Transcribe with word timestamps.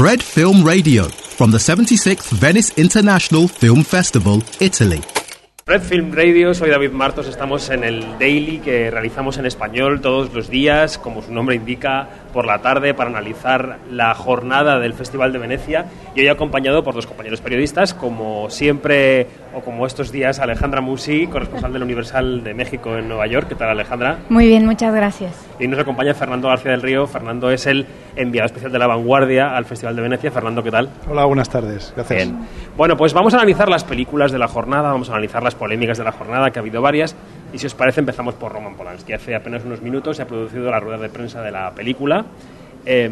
Fred 0.00 0.22
Film 0.22 0.64
Radio 0.64 1.10
from 1.10 1.50
the 1.50 1.58
76th 1.58 2.30
Venice 2.32 2.70
International 2.78 3.46
Film 3.46 3.82
Festival, 3.84 4.42
Italy. 4.58 5.02
Red 5.70 5.82
Film 5.82 6.12
Radio, 6.12 6.52
soy 6.52 6.68
David 6.68 6.90
Martos, 6.90 7.28
estamos 7.28 7.70
en 7.70 7.84
el 7.84 8.18
daily 8.18 8.58
que 8.58 8.90
realizamos 8.90 9.38
en 9.38 9.46
español 9.46 10.00
todos 10.00 10.34
los 10.34 10.50
días, 10.50 10.98
como 10.98 11.22
su 11.22 11.32
nombre 11.32 11.54
indica, 11.54 12.08
por 12.32 12.44
la 12.44 12.58
tarde 12.58 12.92
para 12.92 13.08
analizar 13.08 13.78
la 13.88 14.12
jornada 14.14 14.80
del 14.80 14.94
Festival 14.94 15.32
de 15.32 15.38
Venecia 15.38 15.86
y 16.16 16.22
hoy 16.22 16.26
acompañado 16.26 16.82
por 16.82 16.94
dos 16.94 17.06
compañeros 17.06 17.40
periodistas, 17.40 17.94
como 17.94 18.50
siempre 18.50 19.28
o 19.54 19.60
como 19.60 19.86
estos 19.86 20.10
días 20.10 20.40
Alejandra 20.40 20.80
Musi, 20.80 21.28
corresponsal 21.28 21.72
del 21.72 21.84
Universal 21.84 22.42
de 22.42 22.54
México 22.54 22.96
en 22.96 23.08
Nueva 23.08 23.28
York. 23.28 23.48
¿Qué 23.48 23.54
tal 23.54 23.70
Alejandra? 23.70 24.18
Muy 24.28 24.46
bien, 24.48 24.66
muchas 24.66 24.92
gracias. 24.92 25.46
Y 25.60 25.68
nos 25.68 25.78
acompaña 25.78 26.14
Fernando 26.14 26.48
García 26.48 26.72
del 26.72 26.82
Río. 26.82 27.06
Fernando 27.06 27.50
es 27.50 27.66
el 27.66 27.86
enviado 28.16 28.46
especial 28.46 28.72
de 28.72 28.78
la 28.78 28.86
vanguardia 28.86 29.56
al 29.56 29.64
Festival 29.66 29.94
de 29.94 30.02
Venecia. 30.02 30.30
Fernando, 30.30 30.62
¿qué 30.62 30.70
tal? 30.70 30.88
Hola, 31.08 31.24
buenas 31.26 31.48
tardes. 31.48 31.92
Gracias. 31.94 32.28
Bien. 32.28 32.38
Bueno, 32.76 32.96
pues 32.96 33.12
vamos 33.12 33.34
a 33.34 33.38
analizar 33.38 33.68
las 33.68 33.84
películas 33.84 34.32
de 34.32 34.38
la 34.38 34.48
jornada, 34.48 34.90
vamos 34.90 35.10
a 35.10 35.12
analizar 35.12 35.42
las 35.42 35.54
polémicas 35.60 35.98
de 35.98 36.04
la 36.04 36.12
jornada, 36.12 36.50
que 36.50 36.58
ha 36.58 36.62
habido 36.62 36.80
varias. 36.80 37.14
Y 37.52 37.58
si 37.58 37.66
os 37.66 37.74
parece, 37.74 38.00
empezamos 38.00 38.34
por 38.34 38.50
Roman 38.50 38.74
Polanski. 38.74 39.12
Hace 39.12 39.34
apenas 39.34 39.62
unos 39.64 39.82
minutos 39.82 40.16
se 40.16 40.22
ha 40.22 40.26
producido 40.26 40.70
la 40.70 40.80
rueda 40.80 40.98
de 40.98 41.10
prensa 41.10 41.42
de 41.42 41.50
la 41.50 41.70
película, 41.72 42.24
eh, 42.86 43.10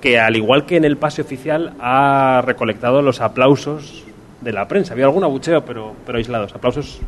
que 0.00 0.18
al 0.18 0.34
igual 0.34 0.64
que 0.64 0.78
en 0.78 0.84
el 0.84 0.96
pase 0.96 1.20
oficial 1.20 1.74
ha 1.78 2.42
recolectado 2.44 3.02
los 3.02 3.20
aplausos 3.20 4.04
de 4.40 4.52
la 4.52 4.66
prensa. 4.66 4.94
Había 4.94 5.04
algún 5.04 5.24
abucheo, 5.24 5.64
pero, 5.64 5.94
pero 6.06 6.16
aislados, 6.16 6.54
aplausos 6.54 7.00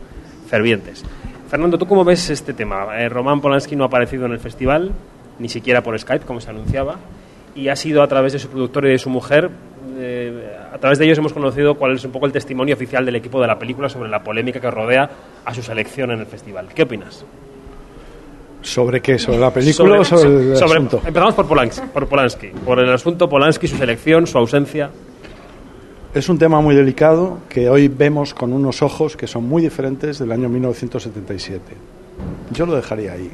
fervientes. 0.47 1.03
Fernando, 1.49 1.79
¿tú 1.79 1.87
cómo 1.87 2.05
ves 2.05 2.29
este 2.29 2.53
tema? 2.53 2.87
Eh, 2.99 3.09
Roman 3.09 3.41
Polanski 3.41 3.75
no 3.77 3.85
ha 3.85 3.87
aparecido 3.87 4.27
en 4.27 4.33
el 4.33 4.41
festival, 4.41 4.93
ni 5.39 5.49
siquiera 5.49 5.83
por 5.83 5.99
Skype, 5.99 6.27
como 6.27 6.41
se 6.41 6.51
anunciaba, 6.51 6.97
y 7.55 7.69
ha 7.69 7.77
sido 7.77 8.03
a 8.03 8.09
través 8.09 8.35
de 8.35 8.39
su 8.39 8.49
productor 8.49 8.87
y 8.87 8.91
de 8.91 8.99
su 8.99 9.09
mujer 9.09 9.51
eh, 9.99 10.57
a 10.73 10.79
través 10.79 10.99
de 10.99 11.05
ellos 11.05 11.19
hemos 11.19 11.33
conocido 11.33 11.75
cuál 11.77 11.95
es 11.97 12.05
un 12.05 12.13
poco 12.13 12.27
el 12.27 12.33
testimonio 12.33 12.75
oficial 12.75 13.05
del 13.05 13.17
equipo 13.17 13.41
de 13.41 13.47
la 13.47 13.59
película 13.59 13.89
sobre 13.89 14.09
la 14.09 14.23
polémica 14.23 14.61
que 14.61 14.71
rodea 14.71 15.11
a 15.45 15.55
su 15.55 15.63
selección 15.63 16.11
en 16.11 16.21
el 16.21 16.27
festival. 16.27 16.69
¿Qué 16.75 16.83
opinas? 16.83 17.25
¿Sobre 18.63 19.01
qué? 19.01 19.19
¿Sobre 19.19 19.39
la 19.39 19.53
película 19.53 20.01
o 20.01 20.05
sobre 20.05 20.53
el 20.53 20.57
sobre- 20.57 20.73
asunto? 20.75 21.01
Empezamos 21.05 21.35
por 21.35 21.47
Polanski, 21.49 21.87
por 21.93 22.07
Polanski, 22.07 22.47
por 22.65 22.79
el 22.79 22.93
asunto 22.93 23.29
Polanski, 23.29 23.67
su 23.67 23.77
selección, 23.77 24.27
su 24.27 24.39
ausencia. 24.39 24.91
Es 26.15 26.29
un 26.29 26.39
tema 26.39 26.61
muy 26.61 26.75
delicado 26.77 27.39
que 27.49 27.69
hoy 27.69 27.89
vemos 27.89 28.35
con 28.35 28.53
unos 28.53 28.83
ojos 28.83 29.17
que 29.17 29.27
son 29.27 29.49
muy 29.49 29.63
diferentes 29.63 30.19
del 30.19 30.31
año 30.31 30.49
1977. 30.49 31.61
Yo 32.53 32.67
lo 32.67 32.77
dejaría 32.77 33.13
ahí. 33.13 33.31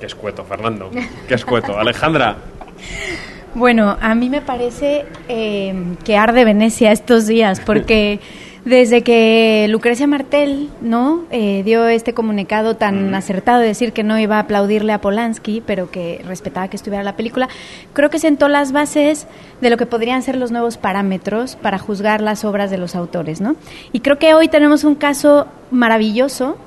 Qué 0.00 0.06
escueto, 0.06 0.44
Fernando. 0.44 0.90
Qué 1.26 1.34
escueto. 1.34 1.78
Alejandra, 1.78 2.36
Bueno, 3.56 3.96
a 4.02 4.14
mí 4.14 4.28
me 4.28 4.42
parece 4.42 5.06
eh, 5.30 5.74
que 6.04 6.18
arde 6.18 6.44
Venecia 6.44 6.92
estos 6.92 7.26
días, 7.26 7.58
porque 7.64 8.20
desde 8.66 9.00
que 9.00 9.66
Lucrecia 9.70 10.06
Martel 10.06 10.68
no 10.82 11.24
Eh, 11.30 11.62
dio 11.64 11.88
este 11.88 12.12
comunicado 12.12 12.76
tan 12.76 13.14
acertado 13.14 13.60
de 13.60 13.68
decir 13.68 13.94
que 13.94 14.02
no 14.02 14.18
iba 14.18 14.36
a 14.36 14.40
aplaudirle 14.40 14.92
a 14.92 15.00
Polanski, 15.00 15.62
pero 15.64 15.90
que 15.90 16.20
respetaba 16.26 16.68
que 16.68 16.76
estuviera 16.76 17.02
la 17.02 17.16
película, 17.16 17.48
creo 17.94 18.10
que 18.10 18.18
sentó 18.18 18.48
las 18.48 18.72
bases 18.72 19.26
de 19.62 19.70
lo 19.70 19.78
que 19.78 19.86
podrían 19.86 20.20
ser 20.20 20.36
los 20.36 20.50
nuevos 20.50 20.76
parámetros 20.76 21.56
para 21.56 21.78
juzgar 21.78 22.20
las 22.20 22.44
obras 22.44 22.70
de 22.70 22.76
los 22.76 22.94
autores, 22.94 23.40
¿no? 23.40 23.56
Y 23.90 24.00
creo 24.00 24.18
que 24.18 24.34
hoy 24.34 24.48
tenemos 24.48 24.84
un 24.84 24.96
caso 24.96 25.46
maravilloso 25.70 26.58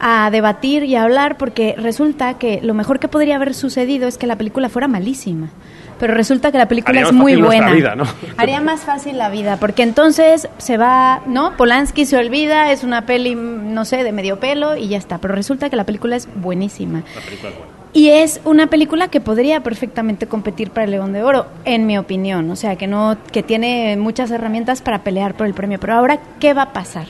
a 0.00 0.30
debatir 0.30 0.84
y 0.84 0.96
a 0.96 1.02
hablar 1.02 1.36
porque 1.36 1.74
resulta 1.76 2.38
que 2.38 2.60
lo 2.62 2.72
mejor 2.72 3.00
que 3.00 3.08
podría 3.08 3.36
haber 3.36 3.52
sucedido 3.52 4.08
es 4.08 4.16
que 4.16 4.26
la 4.26 4.36
película 4.36 4.70
fuera 4.70 4.88
malísima. 4.88 5.50
Pero 5.98 6.14
resulta 6.14 6.52
que 6.52 6.58
la 6.58 6.68
película 6.68 6.90
Haría 6.90 7.08
es 7.08 7.12
más 7.12 7.20
muy 7.20 7.36
buena. 7.36 7.70
vida, 7.70 7.94
¿no? 7.94 8.04
Haría 8.36 8.60
más 8.60 8.80
fácil 8.82 9.18
la 9.18 9.30
vida, 9.30 9.58
porque 9.58 9.82
entonces 9.82 10.48
se 10.58 10.76
va, 10.76 11.22
¿no? 11.26 11.56
Polanski 11.56 12.06
se 12.06 12.16
olvida, 12.16 12.70
es 12.72 12.84
una 12.84 13.06
peli, 13.06 13.34
no 13.34 13.84
sé, 13.84 14.04
de 14.04 14.12
medio 14.12 14.38
pelo 14.38 14.76
y 14.76 14.88
ya 14.88 14.98
está. 14.98 15.18
Pero 15.18 15.34
resulta 15.34 15.70
que 15.70 15.76
la 15.76 15.84
película 15.84 16.16
es 16.16 16.28
buenísima. 16.34 17.02
la 17.14 17.20
película 17.22 17.50
es 17.50 17.56
buena. 17.56 17.78
Y 17.92 18.10
es 18.10 18.40
una 18.44 18.68
película 18.68 19.08
que 19.08 19.20
podría 19.20 19.62
perfectamente 19.62 20.26
competir 20.26 20.70
para 20.70 20.84
el 20.84 20.90
León 20.90 21.12
de 21.12 21.22
Oro, 21.22 21.46
en 21.64 21.86
mi 21.86 21.96
opinión. 21.96 22.50
O 22.50 22.56
sea, 22.56 22.76
que 22.76 22.86
no, 22.86 23.16
que 23.32 23.42
tiene 23.42 23.96
muchas 23.96 24.30
herramientas 24.30 24.82
para 24.82 25.02
pelear 25.02 25.34
por 25.34 25.46
el 25.46 25.54
premio. 25.54 25.80
Pero 25.80 25.94
ahora, 25.94 26.18
¿qué 26.38 26.52
va 26.52 26.62
a 26.62 26.72
pasar? 26.72 27.06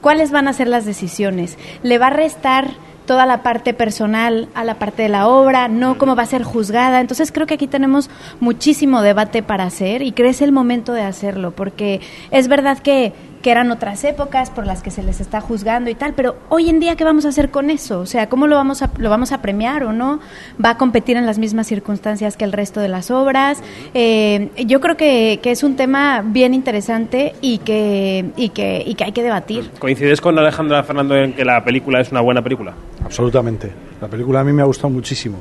¿Cuáles 0.00 0.30
van 0.30 0.48
a 0.48 0.52
ser 0.52 0.68
las 0.68 0.86
decisiones? 0.86 1.58
¿Le 1.82 1.98
va 1.98 2.06
a 2.06 2.10
restar 2.10 2.70
toda 3.10 3.26
la 3.26 3.42
parte 3.42 3.74
personal 3.74 4.48
a 4.54 4.62
la 4.62 4.76
parte 4.76 5.02
de 5.02 5.08
la 5.08 5.26
obra? 5.26 5.66
¿No 5.66 5.98
cómo 5.98 6.14
va 6.14 6.22
a 6.22 6.26
ser 6.26 6.44
juzgada? 6.44 7.00
Entonces 7.00 7.32
creo 7.32 7.44
que 7.44 7.54
aquí 7.54 7.66
tenemos 7.66 8.08
muchísimo 8.38 9.02
debate 9.02 9.42
para 9.42 9.64
hacer 9.64 10.00
y 10.02 10.14
es 10.16 10.40
el 10.42 10.52
momento 10.52 10.92
de 10.92 11.02
hacerlo, 11.02 11.50
porque 11.50 12.00
es 12.30 12.46
verdad 12.46 12.78
que, 12.78 13.12
que 13.42 13.50
eran 13.50 13.72
otras 13.72 14.04
épocas 14.04 14.50
por 14.50 14.64
las 14.64 14.80
que 14.80 14.92
se 14.92 15.02
les 15.02 15.20
está 15.20 15.40
juzgando 15.40 15.90
y 15.90 15.96
tal, 15.96 16.14
pero 16.14 16.36
hoy 16.50 16.70
en 16.70 16.78
día, 16.78 16.94
¿qué 16.94 17.02
vamos 17.02 17.24
a 17.24 17.30
hacer 17.30 17.50
con 17.50 17.68
eso? 17.68 17.98
O 17.98 18.06
sea, 18.06 18.28
¿cómo 18.28 18.46
lo 18.46 18.54
vamos 18.54 18.80
a, 18.82 18.90
lo 18.98 19.10
vamos 19.10 19.32
a 19.32 19.42
premiar 19.42 19.82
o 19.82 19.92
no? 19.92 20.20
¿Va 20.64 20.70
a 20.70 20.78
competir 20.78 21.16
en 21.16 21.26
las 21.26 21.40
mismas 21.40 21.66
circunstancias 21.66 22.36
que 22.36 22.44
el 22.44 22.52
resto 22.52 22.78
de 22.78 22.86
las 22.86 23.10
obras? 23.10 23.60
Eh, 23.92 24.50
yo 24.66 24.80
creo 24.80 24.96
que, 24.96 25.40
que 25.42 25.50
es 25.50 25.64
un 25.64 25.74
tema 25.74 26.22
bien 26.24 26.54
interesante 26.54 27.34
y 27.40 27.58
que, 27.58 28.26
y 28.36 28.50
que, 28.50 28.84
y 28.86 28.94
que 28.94 29.02
hay 29.02 29.12
que 29.12 29.24
debatir. 29.24 29.68
¿Coincides 29.80 30.20
con 30.20 30.38
Alejandra 30.38 30.84
Fernando 30.84 31.16
en 31.16 31.32
que 31.32 31.44
la 31.44 31.64
película 31.64 32.00
es 32.00 32.12
una 32.12 32.20
buena 32.20 32.40
película? 32.40 32.74
Absolutamente. 33.10 33.72
La 34.00 34.06
película 34.06 34.38
a 34.38 34.44
mí 34.44 34.52
me 34.52 34.62
ha 34.62 34.66
gustado 34.66 34.88
muchísimo. 34.88 35.38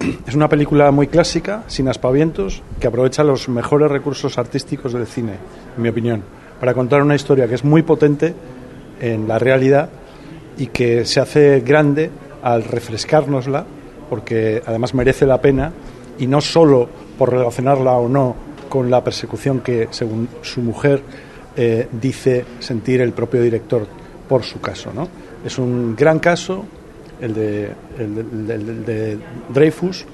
Es 0.26 0.34
una 0.34 0.48
película 0.48 0.90
muy 0.90 1.06
clásica, 1.06 1.64
sin 1.66 1.86
aspavientos, 1.86 2.62
que 2.80 2.86
aprovecha 2.86 3.22
los 3.22 3.46
mejores 3.50 3.90
recursos 3.90 4.38
artísticos 4.38 4.94
del 4.94 5.06
cine, 5.06 5.34
en 5.76 5.82
mi 5.82 5.90
opinión, 5.90 6.22
para 6.58 6.72
contar 6.72 7.02
una 7.02 7.14
historia 7.14 7.46
que 7.46 7.56
es 7.56 7.62
muy 7.62 7.82
potente 7.82 8.34
en 9.02 9.28
la 9.28 9.38
realidad 9.38 9.90
y 10.56 10.68
que 10.68 11.04
se 11.04 11.20
hace 11.20 11.60
grande 11.60 12.10
al 12.42 12.64
refrescárnosla, 12.64 13.66
porque 14.08 14.62
además 14.64 14.94
merece 14.94 15.26
la 15.26 15.42
pena, 15.42 15.74
y 16.18 16.26
no 16.26 16.40
solo 16.40 16.88
por 17.18 17.32
relacionarla 17.32 17.92
o 17.92 18.08
no 18.08 18.34
con 18.70 18.90
la 18.90 19.04
persecución 19.04 19.60
que, 19.60 19.88
según 19.90 20.26
su 20.40 20.62
mujer, 20.62 21.02
eh, 21.54 21.86
dice 21.92 22.46
sentir 22.60 23.02
el 23.02 23.12
propio 23.12 23.42
director 23.42 23.86
por 24.26 24.42
su 24.42 24.58
caso. 24.58 24.90
¿no? 24.94 25.06
Es 25.44 25.58
un 25.58 25.94
gran 25.94 26.18
caso, 26.18 26.64
el 27.24 27.34
de, 27.34 27.72
el 27.98 28.84
de- 28.86 29.12
el 29.12 29.20
Dreyfus, 29.52 30.04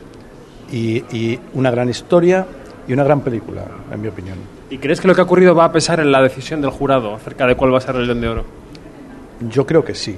y, 0.72 0.98
y 1.16 1.38
una 1.54 1.70
gran 1.70 1.88
historia 1.88 2.46
y 2.86 2.92
una 2.92 3.02
gran 3.04 3.20
película, 3.20 3.64
en 3.92 4.00
mi 4.00 4.08
opinión. 4.08 4.36
¿Y 4.70 4.78
crees 4.78 5.00
que 5.00 5.08
lo 5.08 5.14
que 5.14 5.20
ha 5.20 5.24
ocurrido 5.24 5.54
va 5.54 5.64
a 5.64 5.72
pesar 5.72 5.98
en 6.00 6.12
la 6.12 6.22
decisión 6.22 6.60
del 6.60 6.70
jurado 6.70 7.14
acerca 7.14 7.46
de 7.46 7.56
cuál 7.56 7.72
va 7.74 7.78
a 7.78 7.80
ser 7.80 7.96
el 7.96 8.06
León 8.06 8.20
de 8.20 8.28
Oro? 8.28 8.44
Yo 9.50 9.66
creo 9.66 9.84
que 9.84 9.94
sí, 9.94 10.16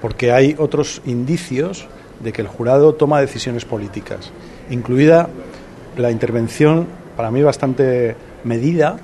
porque 0.00 0.32
hay 0.32 0.54
otros 0.58 1.02
indicios 1.06 1.86
de 2.20 2.32
que 2.32 2.40
el 2.42 2.48
jurado 2.48 2.94
toma 2.94 3.20
decisiones 3.20 3.64
políticas, 3.64 4.32
incluida 4.70 5.28
la 5.96 6.10
intervención, 6.10 6.86
para 7.16 7.30
mí 7.30 7.42
bastante 7.42 8.16
medida, 8.44 8.96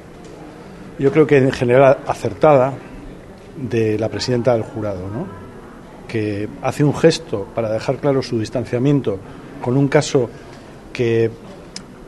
yo 0.98 1.10
creo 1.12 1.26
que 1.26 1.38
en 1.38 1.52
general 1.52 1.98
acertada, 2.06 2.72
de 3.56 3.98
la 3.98 4.08
presidenta 4.08 4.52
del 4.54 4.62
jurado, 4.62 5.00
¿no? 5.12 5.43
Que 6.14 6.48
hace 6.62 6.84
un 6.84 6.94
gesto 6.94 7.44
para 7.56 7.68
dejar 7.72 7.96
claro 7.96 8.22
su 8.22 8.38
distanciamiento 8.38 9.18
con 9.60 9.76
un 9.76 9.88
caso 9.88 10.30
que 10.92 11.28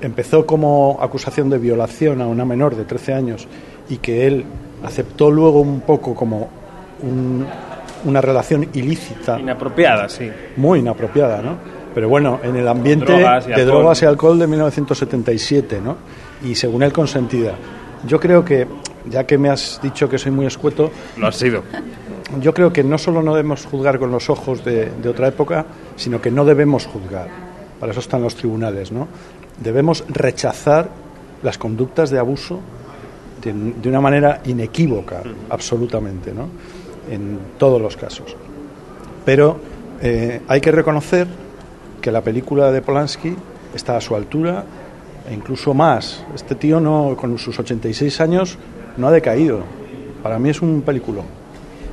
empezó 0.01 0.47
como 0.47 0.97
acusación 1.01 1.51
de 1.51 1.59
violación 1.59 2.21
a 2.21 2.29
una 2.29 2.45
menor 2.45 2.77
de 2.77 2.85
13 2.85 3.15
años 3.15 3.49
y 3.89 3.97
que 3.97 4.29
él 4.29 4.45
aceptó 4.85 5.29
luego 5.29 5.61
un 5.61 5.81
poco 5.81 6.15
como 6.15 6.49
un- 7.03 7.45
una 8.05 8.21
relación 8.21 8.69
ilícita, 8.75 9.41
Inapropiada, 9.41 10.09
sí. 10.09 10.31
muy 10.57 10.79
inapropiada, 10.79 11.43
¿no? 11.43 11.57
Pero 11.93 12.09
bueno, 12.09 12.39
en 12.45 12.55
el 12.55 12.69
ambiente 12.69 13.11
Drogas 13.13 13.47
de 13.49 13.65
drogas 13.65 14.03
y 14.03 14.05
alcohol 14.05 14.39
de 14.39 14.47
1977, 14.47 15.81
¿no? 15.85 15.97
Y 16.45 16.55
según 16.55 16.85
él 16.85 16.93
consentida. 16.93 17.55
Yo 18.07 18.21
creo 18.21 18.45
que, 18.45 18.69
ya 19.11 19.25
que 19.25 19.39
me 19.39 19.49
has 19.51 19.81
dicho 19.83 20.09
que 20.09 20.19
soy 20.19 20.33
muy 20.33 20.47
escueto, 20.47 20.91
Lo 21.17 21.29
ha 21.29 21.33
sido. 21.33 21.63
yo 22.41 22.53
creo 22.55 22.73
que 22.73 22.83
no 22.85 22.99
solo 22.99 23.23
no 23.23 23.35
debemos 23.35 23.67
juzgar 23.67 23.99
con 23.99 24.11
los 24.11 24.29
ojos 24.31 24.65
de, 24.65 24.91
de 24.91 25.09
otra 25.09 25.29
época, 25.29 25.67
sino 25.97 26.21
que 26.21 26.31
no 26.31 26.45
debemos 26.45 26.87
juzgar. 26.87 27.29
Para 27.81 27.93
eso 27.93 28.01
están 28.01 28.23
los 28.23 28.35
tribunales, 28.35 28.91
¿no? 28.93 29.07
Debemos 29.63 30.05
rechazar 30.09 30.89
las 31.43 31.59
conductas 31.59 32.11
de 32.11 32.19
abuso 32.19 32.61
de, 33.43 33.53
de 33.53 33.89
una 33.89 34.01
manera 34.01 34.41
inequívoca, 34.45 35.23
absolutamente, 35.51 36.33
¿no? 36.33 36.49
En 37.11 37.39
todos 37.59 37.81
los 37.81 37.97
casos. 37.97 38.35
Pero 39.25 39.59
eh, 40.03 40.41
hay 40.49 40.61
que 40.61 40.73
reconocer 40.73 41.27
que 42.01 42.11
la 42.11 42.23
película 42.23 42.71
de 42.73 42.83
Polanski 42.83 43.37
está 43.75 43.97
a 43.97 44.01
su 44.01 44.15
altura 44.17 44.65
e 45.29 45.35
incluso 45.35 45.75
más. 45.75 46.25
Este 46.35 46.55
tío 46.55 46.81
no, 46.81 47.17
con 47.17 47.37
sus 47.39 47.59
86 47.59 48.21
años 48.21 48.59
no 48.97 49.09
ha 49.09 49.11
decaído. 49.11 49.61
Para 50.23 50.39
mí 50.39 50.51
es 50.51 50.63
un 50.63 50.83
peliculón. 50.83 51.25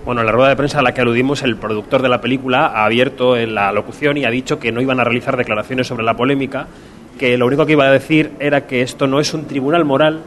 Bueno, 0.05 0.21
en 0.21 0.27
la 0.27 0.33
rueda 0.33 0.49
de 0.49 0.55
prensa 0.55 0.79
a 0.79 0.81
la 0.81 0.93
que 0.93 1.01
aludimos, 1.01 1.43
el 1.43 1.55
productor 1.55 2.01
de 2.01 2.09
la 2.09 2.19
película 2.19 2.67
ha 2.67 2.85
abierto 2.85 3.37
en 3.37 3.55
la 3.55 3.71
locución 3.71 4.17
y 4.17 4.25
ha 4.25 4.29
dicho 4.29 4.59
que 4.59 4.71
no 4.71 4.81
iban 4.81 4.99
a 4.99 5.03
realizar 5.03 5.37
declaraciones 5.37 5.87
sobre 5.87 6.03
la 6.03 6.15
polémica 6.15 6.67
que 7.17 7.37
lo 7.37 7.45
único 7.45 7.65
que 7.65 7.73
iba 7.73 7.85
a 7.85 7.91
decir 7.91 8.31
era 8.39 8.65
que 8.65 8.81
esto 8.81 9.07
no 9.07 9.19
es 9.19 9.33
un 9.33 9.45
tribunal 9.45 9.85
moral, 9.85 10.21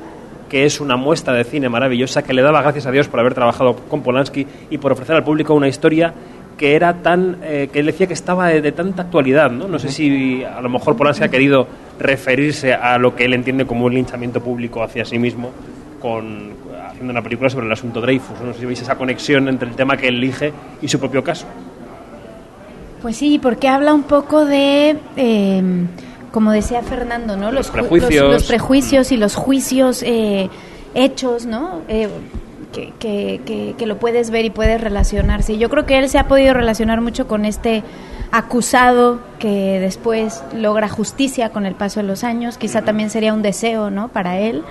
que 0.49 0.64
es 0.64 0.81
una 0.81 0.96
muestra 0.96 1.34
de 1.34 1.44
cine 1.44 1.69
maravillosa, 1.69 2.23
que 2.23 2.32
le 2.32 2.43
daba 2.43 2.62
gracias 2.62 2.87
a 2.87 2.90
Dios 2.90 3.08
por 3.08 3.20
haber 3.20 3.34
trabajado 3.34 3.76
con 3.76 4.02
Polanski 4.02 4.46
y 4.70 4.79
por 4.79 4.93
ofrecer 4.93 5.17
al 5.17 5.25
público 5.25 5.55
una 5.55 5.69
historia 5.69 6.14
que 6.56 6.75
era 6.75 7.02
tan 7.02 7.38
eh, 7.43 7.69
que 7.70 7.81
él 7.81 7.87
decía 7.87 8.06
que 8.06 8.14
estaba 8.14 8.49
de, 8.49 8.72
tanta 8.72 9.02
actualidad 9.02 9.50
no 9.50 9.69
no 9.69 9.79
sé 9.79 9.90
si 9.90 10.43
a 10.43 10.58
lo 10.62 10.70
mejor 10.70 10.96
Polanski 10.96 11.25
ha 11.25 11.29
querido 11.29 11.69
referirse 11.99 12.72
a 12.72 12.96
lo 12.96 13.14
que 13.14 13.26
él 13.26 13.34
entiende 13.34 13.67
como 13.67 13.84
un 13.84 13.93
linchamiento 13.93 14.40
público 14.40 14.82
hacia 14.82 15.05
sí 15.05 15.19
mismo 15.19 15.50
con 16.00 16.52
haciendo 16.96 17.12
una 17.12 17.22
película 17.22 17.50
sobre 17.50 17.66
el 17.66 17.72
asunto 17.72 18.00
Dreyfus 18.00 18.40
no 18.40 18.54
sé 18.54 18.60
si 18.60 18.66
veis 18.66 18.81
esa 18.81 18.96
conexión 18.96 19.48
entre 19.48 19.69
el 19.69 19.76
tema 19.76 19.98
que 19.98 20.08
él 20.08 20.16
elige 20.16 20.52
y 20.81 20.88
su 20.88 20.98
propio 20.98 21.22
caso. 21.22 21.46
Pues 23.02 23.19
sí 23.19 23.38
porque 23.38 23.69
habla 23.69 23.93
un 23.93 24.04
poco 24.04 24.46
de 24.46 24.96
eh, 25.16 25.62
como 26.32 26.52
decía 26.52 26.82
Fernando 26.82 27.37
no 27.37 27.52
los, 27.52 27.66
los 27.66 27.70
prejuicios 27.70 28.25
los, 28.25 28.32
los, 28.32 28.44
prejuicios 28.44 29.12
y 29.12 29.19
los 29.19 29.34
juicios 29.34 30.02
eh, 30.02 30.48
hechos 30.94 31.44
no 31.44 31.82
eh, 31.88 32.08
que, 32.72 32.93
que, 32.98 33.43
que, 33.44 33.75
que, 33.76 33.87
lo 33.87 33.98
puedes 33.98 34.31
ver 34.31 34.44
y 34.44 34.50
puedes 34.50 34.81
relacionarse. 34.81 35.56
Yo 35.56 35.70
creo 35.70 35.87
que 35.87 35.98
él 35.98 36.08
se 36.08 36.19
ha 36.19 36.28
podido 36.28 36.52
relacionar 36.52 37.00
mucho 37.00 37.26
con 37.26 37.44
este 37.44 37.82
acusado 38.31 39.20
que 39.38 39.78
después 39.81 40.43
logra 40.55 40.88
justicia 40.88 41.50
con 41.50 41.67
el 41.67 41.75
paso 41.75 42.00
de 42.00 42.06
los 42.06 42.25
años. 42.25 42.58
Quizá 42.58 42.82
también 42.82 43.11
sería 43.11 43.32
un 43.32 43.43
deseo, 43.43 43.90
¿no? 43.90 44.08
Para 44.08 44.38
él, 44.38 44.64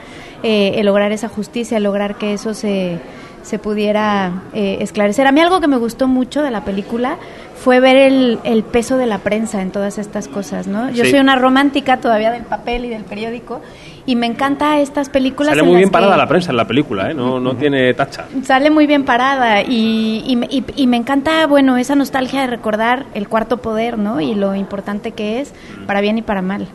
eh, 0.44 0.74
el 0.76 0.86
lograr 0.86 1.12
esa 1.12 1.30
justicia, 1.30 1.80
lograr 1.80 2.16
que 2.16 2.34
eso 2.34 2.54
se, 2.54 3.00
se 3.46 3.60
pudiera 3.60 4.44
eh, 4.54 4.78
esclarecer. 4.82 5.28
A 5.28 5.32
mí 5.32 5.40
algo 5.40 5.62
que 5.62 5.68
me 5.68 5.78
gustó 5.78 6.08
mucho 6.08 6.42
de 6.42 6.50
la 6.50 6.66
película 6.66 7.18
fue 7.56 7.80
ver 7.80 7.96
el, 7.96 8.40
el 8.44 8.64
peso 8.64 8.98
de 8.98 9.06
la 9.06 9.20
prensa 9.20 9.62
en 9.62 9.72
todas 9.72 9.98
estas 9.98 10.28
cosas, 10.28 10.68
¿no? 10.68 10.90
Yo 10.90 11.06
sí. 11.06 11.12
soy 11.12 11.20
una 11.20 11.36
romántica 11.36 11.98
todavía 11.98 12.32
del 12.32 12.44
papel 12.44 12.86
y 12.86 12.90
del 12.90 13.04
periódico 13.04 13.62
y 14.08 14.16
me 14.16 14.26
encanta 14.26 14.80
estas 14.80 15.10
películas. 15.10 15.52
Sale 15.52 15.64
muy 15.64 15.78
bien 15.78 15.92
parada 15.92 16.14
que... 16.14 16.18
la 16.18 16.28
prensa 16.28 16.52
en 16.52 16.58
la 16.58 16.66
película, 16.66 17.12
¿eh? 17.12 17.14
no, 17.14 17.40
no 17.40 17.56
tiene 17.56 17.94
tacha. 17.94 18.26
Sale 18.44 18.72
muy 18.72 18.88
bien 18.88 19.06
parada 19.06 19.62
y, 19.62 20.24
y, 20.26 20.40
y, 20.50 20.66
y, 20.76 20.88
me 20.88 20.98
encanta, 20.98 21.46
bueno, 21.48 21.78
esa 21.78 21.96
nostalgia 21.96 22.42
de 22.42 22.48
recordar 22.48 23.06
el 23.14 23.28
cuarto 23.30 23.58
poder, 23.58 23.98
¿no? 23.98 24.22
Y 24.22 24.36
lo 24.36 24.56
importante 24.56 25.12
que 25.12 25.40
es 25.40 25.54
para 25.86 26.02
bien 26.02 26.18
y 26.18 26.24
para 26.24 26.42
mal. 26.42 26.68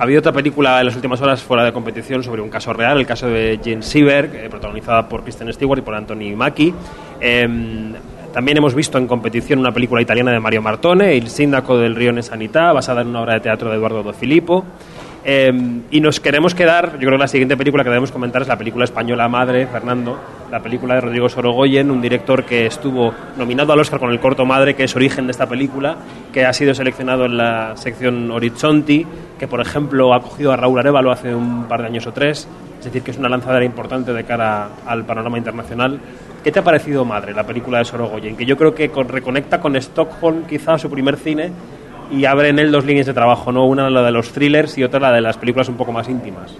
Ha 0.00 0.04
habido 0.04 0.20
otra 0.20 0.32
película 0.32 0.80
en 0.80 0.86
las 0.86 0.96
últimas 0.96 1.20
horas 1.20 1.42
fuera 1.42 1.62
de 1.62 1.74
competición 1.74 2.24
sobre 2.24 2.40
un 2.40 2.48
caso 2.48 2.72
real, 2.72 2.98
el 2.98 3.04
caso 3.04 3.28
de 3.28 3.60
Jane 3.62 3.82
Sieberg, 3.82 4.34
eh, 4.34 4.48
protagonizada 4.48 5.06
por 5.06 5.22
Kristen 5.22 5.52
Stewart 5.52 5.80
y 5.80 5.82
por 5.82 5.94
Anthony 5.94 6.34
Mackie. 6.34 6.72
Eh, 7.20 7.46
también 8.32 8.56
hemos 8.56 8.74
visto 8.74 8.96
en 8.96 9.06
competición 9.06 9.58
una 9.58 9.72
película 9.72 10.00
italiana 10.00 10.32
de 10.32 10.40
Mario 10.40 10.62
Martone, 10.62 11.14
Il 11.16 11.28
Sindaco 11.28 11.76
del 11.76 11.94
Rione 11.94 12.22
Sanità, 12.22 12.72
basada 12.72 13.02
en 13.02 13.08
una 13.08 13.20
obra 13.20 13.34
de 13.34 13.40
teatro 13.40 13.68
de 13.68 13.76
Eduardo 13.76 14.02
Do 14.02 14.14
Filippo. 14.14 14.64
Eh, 15.22 15.52
y 15.90 16.00
nos 16.00 16.18
queremos 16.18 16.54
quedar, 16.54 16.92
yo 16.92 17.00
creo 17.00 17.12
que 17.12 17.18
la 17.18 17.28
siguiente 17.28 17.58
película 17.58 17.84
que 17.84 17.90
debemos 17.90 18.10
comentar 18.10 18.40
es 18.40 18.48
la 18.48 18.56
película 18.56 18.86
española 18.86 19.28
Madre, 19.28 19.66
Fernando, 19.66 20.18
la 20.50 20.60
película 20.60 20.96
de 20.96 21.00
Rodrigo 21.02 21.28
Sorogoyen, 21.28 21.90
un 21.90 22.00
director 22.00 22.44
que 22.44 22.66
estuvo 22.66 23.12
nominado 23.36 23.72
al 23.72 23.80
Oscar 23.80 24.00
con 24.00 24.10
el 24.10 24.20
corto 24.20 24.44
Madre, 24.44 24.74
que 24.74 24.84
es 24.84 24.96
origen 24.96 25.26
de 25.26 25.30
esta 25.30 25.46
película, 25.46 25.96
que 26.32 26.44
ha 26.44 26.52
sido 26.52 26.74
seleccionado 26.74 27.24
en 27.26 27.36
la 27.36 27.76
sección 27.76 28.30
Horizonti, 28.30 29.06
que 29.38 29.46
por 29.46 29.60
ejemplo 29.60 30.12
ha 30.12 30.20
cogido 30.20 30.52
a 30.52 30.56
Raúl 30.56 30.78
Arevalo 30.80 31.12
hace 31.12 31.34
un 31.34 31.64
par 31.64 31.82
de 31.82 31.86
años 31.86 32.06
o 32.06 32.12
tres, 32.12 32.48
es 32.78 32.84
decir, 32.84 33.02
que 33.02 33.10
es 33.10 33.18
una 33.18 33.28
lanzadera 33.28 33.64
importante 33.64 34.12
de 34.12 34.24
cara 34.24 34.68
al 34.86 35.04
panorama 35.04 35.38
internacional. 35.38 36.00
¿Qué 36.42 36.50
te 36.50 36.58
ha 36.58 36.64
parecido 36.64 37.04
Madre, 37.04 37.34
la 37.34 37.44
película 37.44 37.78
de 37.78 37.84
Sorogoyen? 37.84 38.36
Que 38.36 38.46
yo 38.46 38.56
creo 38.56 38.74
que 38.74 38.88
reconecta 38.88 39.60
con 39.60 39.76
Stockholm, 39.76 40.44
quizá 40.44 40.78
su 40.78 40.90
primer 40.90 41.16
cine, 41.16 41.52
y 42.10 42.24
abre 42.24 42.48
en 42.48 42.58
él 42.58 42.72
dos 42.72 42.84
líneas 42.84 43.06
de 43.06 43.14
trabajo, 43.14 43.52
¿no? 43.52 43.66
Una 43.66 43.88
la 43.88 44.02
de 44.02 44.10
los 44.10 44.32
thrillers 44.32 44.76
y 44.78 44.82
otra 44.82 44.98
la 44.98 45.12
de 45.12 45.20
las 45.20 45.36
películas 45.36 45.68
un 45.68 45.76
poco 45.76 45.92
más 45.92 46.08
íntimas. 46.08 46.56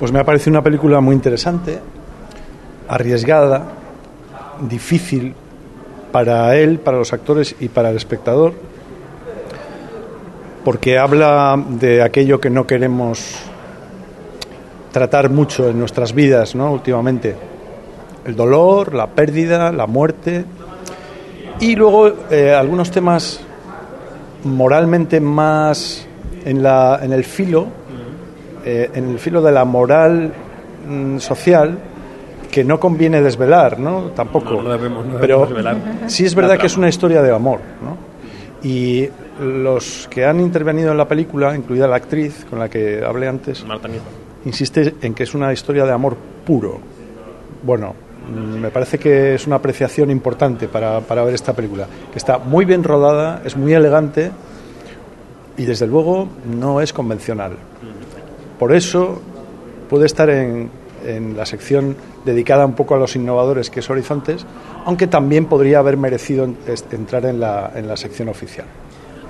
Pues 0.00 0.10
me 0.10 0.18
ha 0.18 0.24
parecido 0.24 0.52
una 0.52 0.62
película 0.62 1.00
muy 1.00 1.14
interesante, 1.14 1.78
arriesgada, 2.88 3.64
difícil 4.68 5.34
para 6.10 6.56
él, 6.56 6.78
para 6.78 6.98
los 6.98 7.12
actores 7.12 7.54
y 7.60 7.68
para 7.68 7.90
el 7.90 7.96
espectador, 7.96 8.54
porque 10.64 10.98
habla 10.98 11.62
de 11.68 12.02
aquello 12.02 12.40
que 12.40 12.50
no 12.50 12.66
queremos 12.66 13.40
tratar 14.92 15.30
mucho 15.30 15.68
en 15.68 15.78
nuestras 15.78 16.14
vidas, 16.14 16.54
¿no? 16.54 16.72
Últimamente, 16.72 17.36
el 18.24 18.34
dolor, 18.34 18.94
la 18.94 19.06
pérdida, 19.06 19.70
la 19.72 19.86
muerte 19.86 20.44
y 21.60 21.74
luego 21.76 22.12
eh, 22.30 22.54
algunos 22.54 22.90
temas 22.90 23.40
moralmente 24.44 25.20
más 25.20 26.06
en, 26.44 26.62
la, 26.62 27.00
en 27.02 27.12
el 27.12 27.24
filo, 27.24 27.66
eh, 28.64 28.90
en 28.94 29.10
el 29.10 29.18
filo 29.18 29.42
de 29.42 29.52
la 29.52 29.64
moral 29.64 30.32
mm, 30.88 31.18
social, 31.18 31.78
que 32.58 32.64
no 32.64 32.80
conviene 32.80 33.22
desvelar, 33.22 33.78
¿no? 33.78 34.10
Tampoco. 34.16 34.54
No, 34.54 34.62
no 34.62 34.70
debemos, 34.70 35.06
no 35.06 35.18
Pero 35.20 35.46
desvelar. 35.46 35.76
sí 36.08 36.24
es 36.24 36.34
verdad 36.34 36.58
que 36.58 36.66
es 36.66 36.76
una 36.76 36.88
historia 36.88 37.22
de 37.22 37.32
amor, 37.32 37.60
¿no? 37.80 37.96
Y 38.68 39.08
los 39.40 40.08
que 40.10 40.24
han 40.24 40.40
intervenido 40.40 40.90
en 40.90 40.98
la 40.98 41.06
película, 41.06 41.54
incluida 41.54 41.86
la 41.86 41.94
actriz 41.94 42.44
con 42.50 42.58
la 42.58 42.68
que 42.68 43.00
hablé 43.04 43.28
antes, 43.28 43.64
Marta 43.64 43.88
insiste 44.44 44.96
en 45.02 45.14
que 45.14 45.22
es 45.22 45.34
una 45.34 45.52
historia 45.52 45.84
de 45.84 45.92
amor 45.92 46.16
puro. 46.44 46.80
Bueno, 47.62 47.94
me 48.60 48.70
parece 48.70 48.98
que 48.98 49.36
es 49.36 49.46
una 49.46 49.54
apreciación 49.54 50.10
importante 50.10 50.66
para, 50.66 50.98
para, 50.98 51.22
ver 51.22 51.34
esta 51.34 51.52
película, 51.52 51.86
que 52.10 52.18
está 52.18 52.38
muy 52.38 52.64
bien 52.64 52.82
rodada, 52.82 53.40
es 53.44 53.56
muy 53.56 53.72
elegante 53.72 54.32
y 55.56 55.64
desde 55.64 55.86
luego 55.86 56.28
no 56.44 56.80
es 56.80 56.92
convencional. 56.92 57.52
Por 58.58 58.74
eso 58.74 59.22
puede 59.88 60.06
estar 60.06 60.28
en, 60.28 60.70
en 61.06 61.36
la 61.36 61.46
sección 61.46 61.96
dedicada 62.24 62.66
un 62.66 62.74
poco 62.74 62.94
a 62.94 62.98
los 62.98 63.16
innovadores, 63.16 63.70
que 63.70 63.80
es 63.80 63.90
Horizontes, 63.90 64.46
aunque 64.84 65.06
también 65.06 65.46
podría 65.46 65.78
haber 65.78 65.96
merecido 65.96 66.44
entrar 66.90 67.26
en 67.26 67.40
la, 67.40 67.72
en 67.74 67.88
la 67.88 67.96
sección 67.96 68.28
oficial 68.28 68.66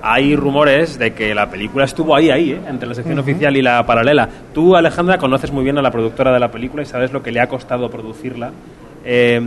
hay 0.01 0.35
rumores 0.35 0.97
de 0.97 1.13
que 1.13 1.33
la 1.35 1.49
película 1.49 1.85
estuvo 1.85 2.15
ahí, 2.15 2.29
ahí, 2.29 2.51
¿eh? 2.51 2.61
entre 2.67 2.87
la 2.87 2.95
sección 2.95 3.17
uh 3.17 3.21
-huh. 3.21 3.23
oficial 3.23 3.57
y 3.57 3.61
la 3.61 3.85
paralela. 3.85 4.29
Tú, 4.53 4.75
Alejandra, 4.75 5.17
conoces 5.17 5.51
muy 5.51 5.63
bien 5.63 5.77
a 5.77 5.81
la 5.81 5.91
productora 5.91 6.31
de 6.31 6.39
la 6.39 6.49
película 6.49 6.83
y 6.83 6.85
sabes 6.85 7.11
lo 7.11 7.21
que 7.21 7.31
le 7.31 7.39
ha 7.39 7.47
costado 7.47 7.89
producirla. 7.89 8.51
Eh, 9.05 9.41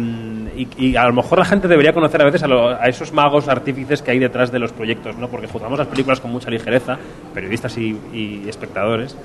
y, 0.56 0.68
y, 0.78 0.96
a 0.96 1.06
lo 1.06 1.12
mejor 1.12 1.38
la 1.38 1.44
gente 1.44 1.68
debería 1.68 1.92
conocer 1.92 2.20
a 2.20 2.24
veces 2.24 2.42
a, 2.42 2.48
lo, 2.48 2.68
a, 2.68 2.86
esos 2.86 3.12
magos 3.12 3.48
artífices 3.48 4.02
que 4.02 4.10
hay 4.10 4.18
detrás 4.18 4.50
de 4.50 4.58
los 4.58 4.72
proyectos, 4.72 5.16
¿no? 5.16 5.28
porque 5.28 5.46
juzgamos 5.46 5.78
las 5.78 5.88
películas 5.88 6.20
con 6.20 6.30
mucha 6.30 6.50
ligereza, 6.50 6.98
periodistas 7.34 7.76
y, 7.78 7.96
y 8.12 8.48
espectadores, 8.48 9.16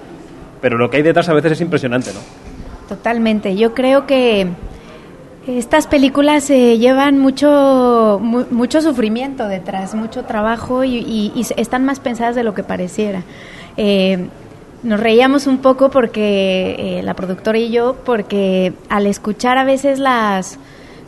pero 0.62 0.78
lo 0.78 0.90
que 0.90 0.98
hay 0.98 1.04
detrás 1.04 1.28
a 1.30 1.34
veces 1.34 1.54
es 1.54 1.62
impresionante. 1.62 2.12
¿no? 2.14 2.20
Totalmente. 2.88 3.56
Yo 3.56 3.74
creo 3.74 4.08
que 4.08 4.48
estas 5.48 5.88
películas 5.88 6.50
eh, 6.50 6.78
llevan 6.78 7.20
mucho, 7.20 8.20
mu 8.22 8.46
mucho 8.52 8.82
sufrimiento 8.82 9.48
detrás, 9.48 9.96
mucho 9.96 10.24
trabajo 10.24 10.84
y, 10.84 11.32
están 11.56 11.86
más 11.86 12.00
pensadas 12.00 12.36
de 12.36 12.44
lo 12.44 12.54
que 12.54 12.64
pareciera. 12.64 13.24
Eh, 13.78 14.28
nos 14.84 15.00
reíamos 15.00 15.48
un 15.48 15.60
poco 15.60 15.90
porque 15.90 16.76
eh, 17.00 17.04
la 17.04 17.14
productora 17.14 17.58
y 17.58 17.72
yo, 17.72 17.96
porque 18.06 18.74
al 18.90 19.06
escuchar 19.06 19.58
a 19.58 19.64
veces 19.64 20.00
las 20.00 20.60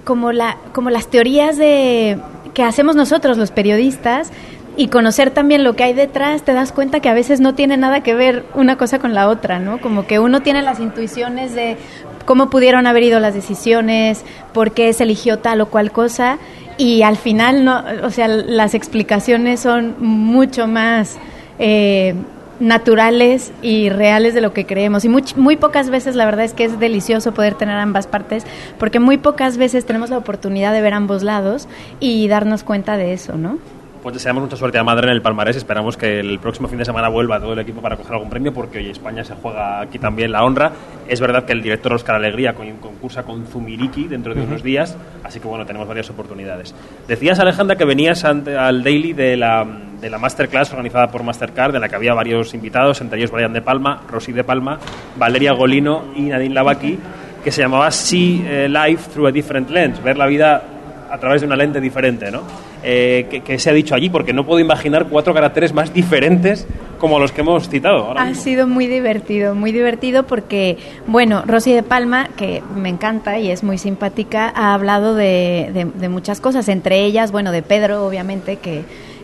como 0.05 0.31
la 0.31 0.57
como 0.74 0.89
las 0.89 1.07
teorías 1.07 1.57
de 1.57 2.17
que 2.53 2.63
hacemos 2.63 2.95
nosotros 2.95 3.38
los 3.38 3.51
periodistas 3.51 4.31
y 4.77 4.88
conocer 4.88 5.31
también 5.31 5.63
lo 5.63 5.75
que 5.75 5.83
hay 5.83 5.93
detrás, 5.93 6.43
te 6.43 6.53
das 6.53 6.71
cuenta 6.71 6.99
que 6.99 7.09
a 7.09 7.13
veces 7.13 7.41
no 7.41 7.55
tiene 7.55 7.77
nada 7.77 8.01
que 8.01 8.13
ver 8.13 8.45
una 8.55 8.77
cosa 8.77 8.99
con 8.99 9.13
la 9.13 9.27
otra, 9.27 9.59
¿no? 9.59 9.79
Como 9.81 10.07
que 10.07 10.19
uno 10.19 10.41
tiene 10.41 10.61
las 10.61 10.79
intuiciones 10.79 11.53
de 11.53 11.77
cómo 12.25 12.49
pudieron 12.49 12.88
haber 12.88 13.03
ido 13.03 13.19
las 13.19 13.33
decisiones, 13.33 14.23
por 14.53 14.71
qué 14.71 14.93
se 14.93 15.03
eligió 15.03 15.39
tal 15.39 15.61
o 15.61 15.69
cual 15.69 15.91
cosa, 15.91 16.38
y 16.77 17.01
al 17.01 17.17
final, 17.17 17.65
no, 17.65 17.83
o 18.03 18.09
sea, 18.09 18.27
las 18.27 18.73
explicaciones 18.73 19.59
son 19.59 19.95
mucho 19.99 20.67
más 20.67 21.17
eh, 21.57 22.15
naturales 22.59 23.51
y 23.61 23.89
reales 23.89 24.33
de 24.33 24.41
lo 24.41 24.53
que 24.53 24.65
creemos. 24.65 25.03
Y 25.05 25.09
muy, 25.09 25.23
muy 25.35 25.57
pocas 25.57 25.89
veces, 25.89 26.15
la 26.15 26.25
verdad 26.25 26.45
es 26.45 26.53
que 26.53 26.65
es 26.65 26.79
delicioso 26.79 27.33
poder 27.33 27.55
tener 27.55 27.77
ambas 27.77 28.07
partes, 28.07 28.45
porque 28.77 28.99
muy 28.99 29.17
pocas 29.17 29.57
veces 29.57 29.85
tenemos 29.85 30.09
la 30.09 30.17
oportunidad 30.17 30.71
de 30.71 30.81
ver 30.81 30.93
ambos 30.93 31.23
lados 31.23 31.67
y 31.99 32.27
darnos 32.27 32.63
cuenta 32.63 32.95
de 32.95 33.11
eso, 33.13 33.35
¿no? 33.38 33.57
Pues 34.01 34.13
deseamos 34.13 34.41
mucha 34.41 34.55
suerte 34.55 34.77
a 34.77 34.83
Madre 34.83 35.07
en 35.07 35.13
el 35.13 35.21
palmarés. 35.21 35.57
Esperamos 35.57 35.97
que 35.97 36.21
el 36.21 36.39
próximo 36.39 36.69
fin 36.69 36.77
de 36.77 36.85
semana 36.85 37.09
vuelva 37.09 37.37
todo 37.37 37.51
el 37.51 37.59
equipo 37.59 37.81
para 37.81 37.97
coger 37.97 38.13
algún 38.13 38.29
premio, 38.29 38.53
porque 38.53 38.77
hoy 38.77 38.89
España 38.89 39.25
se 39.25 39.35
juega 39.35 39.81
aquí 39.81 39.99
también 39.99 40.31
la 40.31 40.45
honra. 40.45 40.71
Es 41.05 41.19
verdad 41.19 41.43
que 41.43 41.51
el 41.51 41.61
director 41.61 41.91
Oscar 41.91 42.15
Alegría 42.15 42.53
concursa 42.53 43.23
con 43.23 43.45
Zumiriki 43.45 44.07
dentro 44.07 44.33
de 44.33 44.39
uh 44.39 44.43
-huh. 44.43 44.47
unos 44.47 44.63
días, 44.63 44.95
así 45.21 45.41
que 45.41 45.47
bueno, 45.49 45.65
tenemos 45.65 45.85
varias 45.85 46.09
oportunidades. 46.09 46.73
Decías, 47.09 47.41
Alejandra, 47.41 47.75
que 47.75 47.83
venías 47.83 48.23
ante, 48.23 48.57
al 48.57 48.83
daily 48.83 49.11
de 49.11 49.35
la, 49.35 49.67
de 49.99 50.09
la 50.09 50.17
masterclass 50.17 50.71
organizada 50.71 51.07
por 51.07 51.23
Mastercard, 51.23 51.73
de 51.73 51.79
la 51.79 51.89
que 51.89 51.95
había 51.95 52.13
varios 52.13 52.53
invitados, 52.53 53.01
entre 53.01 53.19
ellos 53.19 53.31
Brian 53.31 53.51
de 53.51 53.61
Palma, 53.61 54.03
Rosy 54.09 54.31
de 54.31 54.45
Palma, 54.45 54.79
Valeria 55.17 55.51
Golino 55.51 56.05
y 56.15 56.21
Nadine 56.21 56.55
Lavaki, 56.55 56.97
que 57.43 57.51
se 57.51 57.61
llamaba 57.63 57.91
See 57.91 58.45
Life 58.69 59.11
Through 59.11 59.27
a 59.27 59.31
Different 59.31 59.69
Lens, 59.69 60.01
ver 60.01 60.17
la 60.17 60.27
vida 60.27 60.63
a 61.09 61.17
través 61.17 61.41
de 61.41 61.47
una 61.47 61.55
lente 61.55 61.81
diferente, 61.81 62.31
¿no? 62.31 62.41
eh, 62.83 63.41
que, 63.45 63.59
se 63.59 63.69
ha 63.69 63.73
dicho 63.73 63.95
allí, 63.95 64.09
porque 64.09 64.33
no 64.33 64.45
puedo 64.45 64.59
imaginar 64.59 65.07
cuatro 65.09 65.33
caracteres 65.33 65.73
más 65.73 65.93
diferentes 65.93 66.67
como 66.97 67.19
los 67.19 67.31
que 67.31 67.41
hemos 67.41 67.69
citado. 67.69 68.05
Ahora 68.05 68.23
ha 68.23 68.33
sido 68.35 68.67
muy 68.67 68.87
divertido, 68.87 69.55
muy 69.55 69.71
divertido 69.71 70.23
porque, 70.23 70.77
bueno, 71.07 71.43
Rosy 71.45 71.73
de 71.73 71.83
Palma, 71.83 72.29
que 72.37 72.61
me 72.75 72.89
encanta 72.89 73.39
y 73.39 73.51
es 73.51 73.63
muy 73.63 73.77
simpática, 73.77 74.51
ha 74.55 74.73
hablado 74.73 75.15
de, 75.15 75.87
de 75.93 76.09
muchas 76.09 76.41
cosas, 76.41 76.67
entre 76.69 77.03
ellas, 77.03 77.31
bueno, 77.31 77.51
de 77.51 77.61
Pedro, 77.61 78.05
obviamente, 78.05 78.57
que 78.57 78.83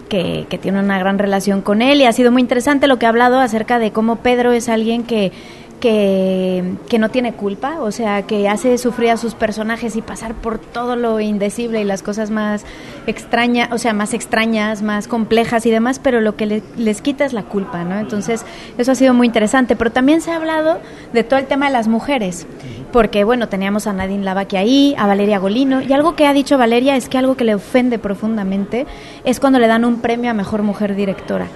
que, 0.10 0.46
que, 0.50 0.60
tiene 0.60 0.80
una 0.80 1.00
gran 1.00 1.18
relación 1.18 1.62
con 1.62 1.82
él 1.82 2.00
y 2.00 2.06
ha 2.06 2.12
sido 2.12 2.32
muy 2.32 2.40
interesante 2.42 2.88
lo 2.88 3.00
que 3.00 3.08
ha 3.08 3.10
hablado 3.10 3.40
acerca 3.40 3.80
de 3.80 3.92
cómo 3.92 4.18
Pedro 4.18 4.52
es 4.52 4.70
alguien 4.70 5.04
que 5.04 5.32
que, 5.80 6.76
que, 6.90 7.00
no 7.00 7.10
tiene 7.10 7.34
culpa, 7.34 7.80
o 7.82 7.92
sea, 7.92 8.24
que 8.24 8.48
hace 8.50 8.78
sufrir 8.78 9.12
a 9.12 9.18
sus 9.18 9.36
personajes 9.36 9.96
y 9.96 10.02
pasar 10.02 10.34
por 10.34 10.60
todo 10.60 10.96
lo 10.96 11.20
indecible 11.20 11.82
y 11.82 11.84
las 11.84 12.02
cosas 12.02 12.32
más 12.32 12.66
extrañas, 13.08 13.72
o 13.72 13.78
sea, 13.78 13.94
más 13.94 14.14
extrañas, 14.14 14.82
más 14.82 15.08
complejas 15.08 15.66
y 15.66 15.72
demás, 15.72 16.00
pero 16.00 16.22
lo 16.22 16.36
que 16.36 16.64
les 16.78 17.02
quita 17.02 17.26
es 17.26 17.34
la 17.34 17.44
culpa, 17.44 17.84
¿no? 17.84 18.00
Entonces, 18.00 18.46
eso 18.78 18.92
ha 18.92 18.96
sido 18.96 19.14
muy 19.14 19.28
interesante. 19.28 19.76
Pero 19.76 19.92
también 19.92 20.22
se 20.22 20.32
ha 20.32 20.38
hablado 20.38 20.80
de 21.14 21.24
todo 21.24 21.40
el 21.40 21.46
tema 21.46 21.68
de 21.68 21.74
las 21.74 21.88
mujeres, 21.88 22.48
porque, 22.92 23.24
bueno, 23.24 23.50
teníamos 23.50 23.88
a 23.88 23.94
Nadine 23.94 24.24
Lavaki 24.24 24.58
ahí, 24.58 24.96
a 24.98 25.08
Valeria 25.08 25.40
Golino, 25.40 25.82
y 25.82 25.92
algo 25.94 26.16
que 26.16 26.28
ha 26.28 26.34
dicho 26.34 26.58
Valeria 26.58 26.96
es 26.96 27.10
que 27.10 27.18
algo 27.18 27.36
que 27.36 27.44
le 27.44 27.56
ofende 27.56 28.00
profundamente 28.00 28.86
es 29.24 29.40
cuando 29.40 29.60
le 29.60 29.68
dan 29.68 29.86
un 29.86 30.02
premio 30.02 30.32
a 30.32 30.34
Mejor 30.34 30.64
Mujer 30.64 30.96
Directora 30.96 31.48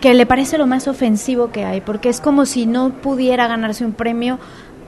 que 0.00 0.14
le 0.14 0.26
parece 0.26 0.58
lo 0.58 0.66
más 0.66 0.88
ofensivo 0.88 1.50
que 1.50 1.64
hay, 1.64 1.80
porque 1.80 2.08
es 2.08 2.20
como 2.20 2.46
si 2.46 2.66
no 2.66 2.90
pudiera 2.90 3.46
ganarse 3.46 3.84
un 3.84 3.92
premio 3.92 4.38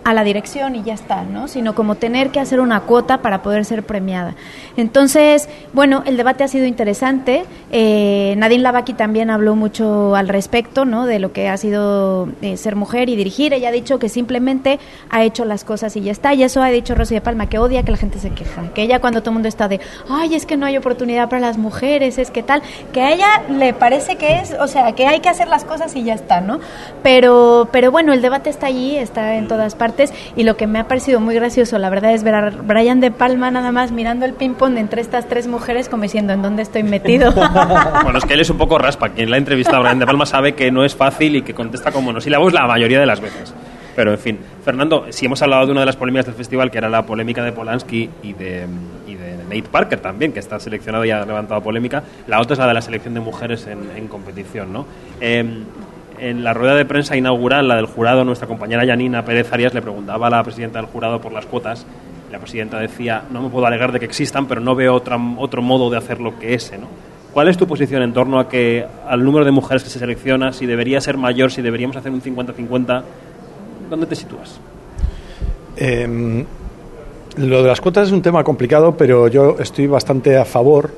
a 0.09 0.15
la 0.15 0.25
dirección 0.25 0.75
y 0.75 0.83
ya 0.83 0.95
está, 0.95 1.23
¿no? 1.23 1.49
Sino 1.49 1.75
como 1.75 1.97
tener 1.97 2.31
que 2.31 2.41
hacer 2.41 2.61
una 2.61 2.81
cuota 2.81 3.19
para 3.19 3.43
poder 3.43 3.67
ser 3.67 3.83
premiada. 3.83 4.37
Entonces, 4.79 5.51
bueno, 5.75 6.03
el 6.07 6.17
debate 6.17 6.45
ha 6.45 6.49
sido 6.49 6.65
interesante. 6.65 7.45
Eh, 7.71 8.33
Nadine 8.39 8.63
Lavaki 8.63 8.95
también 8.95 9.29
habló 9.29 9.55
mucho 9.55 10.17
al 10.17 10.29
respecto, 10.29 10.87
¿no? 10.87 11.05
De 11.05 11.19
lo 11.19 11.33
que 11.33 11.51
ha 11.51 11.59
sido 11.59 12.27
eh, 12.41 12.57
ser 12.57 12.75
mujer 12.75 13.11
y 13.11 13.17
dirigir. 13.17 13.53
Ella 13.53 13.69
ha 13.69 13.73
dicho 13.73 13.99
que 13.99 14.09
simplemente 14.09 14.79
ha 15.11 15.25
hecho 15.25 15.45
las 15.45 15.63
cosas 15.63 15.95
y 15.95 16.01
ya 16.01 16.13
está. 16.13 16.33
Y 16.33 16.43
eso 16.43 16.63
ha 16.63 16.71
dicho 16.71 16.95
Rosy 16.95 17.15
de 17.15 17.21
Palma, 17.21 17.51
que 17.51 17.59
odia 17.59 17.83
que 17.83 17.91
la 17.91 17.99
gente 17.99 18.19
se 18.19 18.31
queja. 18.31 18.63
Que 18.73 18.85
ella 18.85 19.01
cuando 19.01 19.21
todo 19.21 19.33
el 19.33 19.35
mundo 19.35 19.49
está 19.51 19.69
de, 19.69 19.79
ay, 20.09 20.35
es 20.35 20.47
que 20.47 20.57
no 20.57 20.65
hay 20.65 20.79
oportunidad 20.79 21.29
para 21.29 21.41
las 21.41 21.59
mujeres, 21.59 22.17
es 22.17 22.31
que 22.31 22.43
tal, 22.43 22.63
que 22.95 23.03
a 23.03 23.13
ella 23.13 23.43
le 23.51 23.75
parece 23.75 24.17
que 24.17 24.39
es, 24.39 24.57
o 24.59 24.69
sea, 24.69 24.93
que 24.93 25.07
hay 25.07 25.21
que 25.21 25.29
hacer 25.29 25.49
las 25.49 25.67
cosas 25.67 25.95
y 25.97 26.05
ya 26.05 26.15
está, 26.15 26.41
¿no? 26.41 26.61
Pero, 27.03 27.69
pero 27.73 27.91
bueno, 27.91 28.15
el 28.15 28.23
debate 28.23 28.49
está 28.49 28.69
allí, 28.69 28.97
está 28.97 29.35
en 29.35 29.49
todas 29.49 29.75
partes 29.75 29.98
y 30.37 30.45
lo 30.45 30.57
que 30.57 30.67
me 30.67 30.79
ha 30.79 30.89
parecido 30.89 31.21
muy 31.21 31.35
gracioso, 31.35 31.79
la 31.79 31.91
verdad, 31.91 32.13
es 32.13 32.23
ver 32.23 32.35
a 32.35 32.51
Brian 32.51 33.01
De 33.01 33.11
Palma 33.11 33.51
nada 33.51 33.73
más 33.73 33.93
mirando 33.93 34.25
el 34.25 34.35
ping-pong 34.35 34.77
entre 34.79 35.01
estas 35.01 35.29
tres 35.29 35.47
mujeres 35.47 35.89
como 35.89 36.05
diciendo, 36.05 36.33
¿en 36.33 36.43
dónde 36.43 36.63
estoy 36.63 36.83
metido? 36.83 37.33
bueno, 38.03 38.19
es 38.19 38.25
que 38.25 38.35
él 38.35 38.41
es 38.41 38.51
un 38.51 38.59
poco 38.59 38.79
raspa. 38.79 39.11
Quien 39.11 39.31
la 39.31 39.37
ha 39.37 39.39
entrevistado 39.39 39.79
a 39.79 39.81
Brian 39.81 39.99
De 39.99 40.07
Palma 40.07 40.27
sabe 40.27 40.55
que 40.55 40.71
no 40.71 40.85
es 40.85 40.95
fácil 40.95 41.37
y 41.37 41.43
que 41.43 41.55
contesta 41.55 41.93
con 41.93 42.05
monosílabos 42.05 42.53
la 42.53 42.67
mayoría 42.67 43.01
de 43.01 43.07
las 43.07 43.21
veces. 43.21 43.55
Pero, 43.99 44.13
en 44.13 44.19
fin, 44.19 44.39
Fernando, 44.65 45.07
si 45.11 45.27
hemos 45.27 45.43
hablado 45.43 45.67
de 45.67 45.73
una 45.73 45.81
de 45.81 45.87
las 45.87 45.97
polémicas 45.97 46.27
del 46.27 46.37
festival, 46.37 46.71
que 46.71 46.79
era 46.79 46.89
la 46.89 47.05
polémica 47.05 47.43
de 47.43 47.51
Polanski 47.51 48.09
y 48.23 48.33
de, 48.33 48.65
y 49.09 49.17
de 49.17 49.39
Nate 49.43 49.69
Parker 49.73 49.99
también, 49.99 50.33
que 50.33 50.39
está 50.39 50.61
seleccionado 50.61 51.05
y 51.05 51.11
ha 51.11 51.25
levantado 51.25 51.61
polémica, 51.61 52.05
la 52.29 52.41
otra 52.41 52.53
es 52.53 52.61
la 52.61 52.69
de 52.69 52.75
la 52.75 52.81
selección 52.81 53.15
de 53.15 53.21
mujeres 53.21 53.67
en, 53.67 53.91
en 53.97 54.07
competición, 54.07 54.73
¿no? 54.73 54.87
Eh, 55.21 55.45
en 56.21 56.45
la 56.45 56.55
rueda 56.55 56.75
de 56.75 56.85
prensa 56.85 57.17
inaugural, 57.17 57.69
la 57.69 57.77
del 57.77 57.87
jurado, 57.87 58.25
nuestra 58.25 58.49
compañera 58.49 58.85
Yanina 58.85 59.25
Pérez 59.25 59.53
Arias 59.53 59.75
le 59.75 59.83
preguntaba 59.83 60.27
a 60.27 60.31
la 60.31 60.43
presidenta 60.43 60.81
del 60.81 60.89
jurado 60.89 61.21
por 61.21 61.33
las 61.33 61.47
cuotas. 61.47 61.87
La 62.31 62.39
presidenta 62.39 62.79
decía, 62.79 63.25
no 63.31 63.43
me 63.43 63.49
puedo 63.49 63.67
alegar 63.67 63.93
de 63.93 63.99
que 63.99 64.05
existan, 64.05 64.47
pero 64.47 64.61
no 64.61 64.75
veo 64.75 64.95
otra, 64.95 65.19
otro 65.39 65.63
modo 65.63 65.91
de 65.91 65.97
hacerlo 65.97 66.39
que 66.39 66.55
ese. 66.55 66.79
¿no? 66.79 66.87
¿Cuál 67.33 67.49
es 67.49 67.57
tu 67.57 67.67
posición 67.67 68.03
en 68.03 68.13
torno 68.13 68.39
a 68.39 68.49
que 68.49 68.85
al 69.07 69.25
número 69.25 69.45
de 69.45 69.51
mujeres 69.51 69.85
que 69.85 69.91
se 69.91 69.99
selecciona, 69.99 70.53
si 70.53 70.67
debería 70.67 71.01
ser 71.01 71.17
mayor, 71.17 71.51
si 71.51 71.63
deberíamos 71.63 71.97
hacer 71.97 72.13
un 72.13 72.23
50-50? 72.23 73.03
¿Dónde 73.89 74.07
te 74.07 74.17
sitúas? 74.17 74.61
Em, 75.77 76.45
lo 77.37 77.63
de 77.63 77.69
las 77.69 77.81
cuotas 77.81 78.09
es 78.09 78.13
un 78.13 78.23
tema 78.23 78.43
complicado, 78.45 78.97
pero 78.97 79.29
yo 79.29 79.57
estoy 79.59 79.87
bastante 79.87 80.37
a 80.37 80.45
favor 80.45 80.91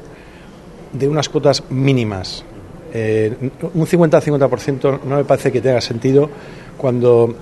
de 0.92 1.08
unas 1.08 1.28
cuotas 1.28 1.62
mínimas. 1.70 2.44
Eh, 2.92 3.50
un 3.74 3.86
50-50% 3.86 5.00
no 5.04 5.16
me 5.16 5.24
parece 5.24 5.52
que 5.52 5.60
tenga 5.60 5.80
sentido 5.80 6.28
cuando, 6.76 7.34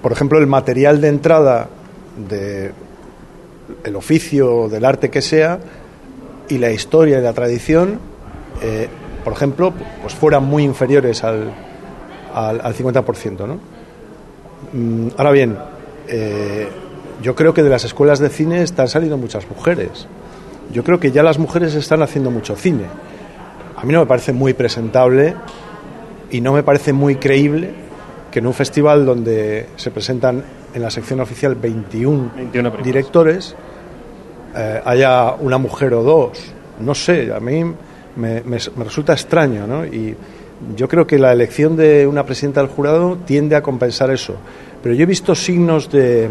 por 0.00 0.12
ejemplo, 0.12 0.38
el 0.38 0.46
material 0.46 1.00
de 1.00 1.08
entrada 1.08 1.68
de 2.28 2.72
el 3.84 3.96
oficio, 3.96 4.68
del 4.68 4.84
arte 4.84 5.10
que 5.10 5.22
sea, 5.22 5.58
y 6.48 6.58
la 6.58 6.70
historia 6.70 7.18
y 7.18 7.22
la 7.22 7.32
tradición, 7.32 7.98
eh, 8.62 8.88
por 9.24 9.32
ejemplo, 9.32 9.72
pues 10.00 10.14
fueran 10.14 10.44
muy 10.44 10.64
inferiores 10.64 11.24
al, 11.24 11.52
al, 12.34 12.74
50%. 12.74 13.46
¿no? 13.46 13.58
Mm, 14.72 15.08
ahora 15.16 15.30
bien, 15.30 15.56
eh, 16.08 16.68
yo 17.22 17.34
creo 17.34 17.54
que 17.54 17.62
de 17.62 17.70
las 17.70 17.84
escuelas 17.84 18.18
de 18.18 18.28
cine 18.28 18.62
están 18.62 18.88
saliendo 18.88 19.16
muchas 19.16 19.48
mujeres 19.48 20.06
yo 20.70 20.84
creo 20.84 21.00
que 21.00 21.10
ya 21.10 21.22
las 21.22 21.38
mujeres 21.38 21.74
están 21.74 22.02
haciendo 22.02 22.30
mucho 22.30 22.56
cine. 22.56 22.84
A 23.76 23.84
mí 23.84 23.92
no 23.92 24.00
me 24.00 24.06
parece 24.06 24.32
muy 24.32 24.54
presentable 24.54 25.34
y 26.30 26.40
no 26.40 26.52
me 26.52 26.62
parece 26.62 26.92
muy 26.92 27.16
creíble 27.16 27.70
que 28.30 28.38
en 28.38 28.46
un 28.46 28.54
festival 28.54 29.04
donde 29.04 29.66
se 29.76 29.90
presentan 29.90 30.42
en 30.72 30.82
la 30.82 30.90
sección 30.90 31.20
oficial 31.20 31.54
21, 31.54 32.30
directores 32.82 33.54
eh, 34.56 34.80
haya 34.84 35.34
una 35.34 35.58
mujer 35.58 35.94
o 35.94 36.02
dos. 36.02 36.52
No 36.80 36.94
sé, 36.94 37.32
a 37.32 37.40
mí 37.40 37.64
me, 38.16 38.42
me 38.42 38.84
resulta 38.84 39.12
extraño, 39.12 39.66
¿no? 39.66 39.84
Y 39.84 40.16
yo 40.76 40.88
creo 40.88 41.06
que 41.06 41.18
la 41.18 41.32
elección 41.32 41.76
de 41.76 42.06
una 42.06 42.24
presidenta 42.24 42.60
del 42.60 42.70
jurado 42.70 43.18
tiende 43.24 43.56
a 43.56 43.62
compensar 43.62 44.10
eso. 44.10 44.36
Pero 44.82 44.94
yo 44.94 45.02
he 45.02 45.06
visto 45.06 45.34
signos 45.34 45.90
de 45.90 46.30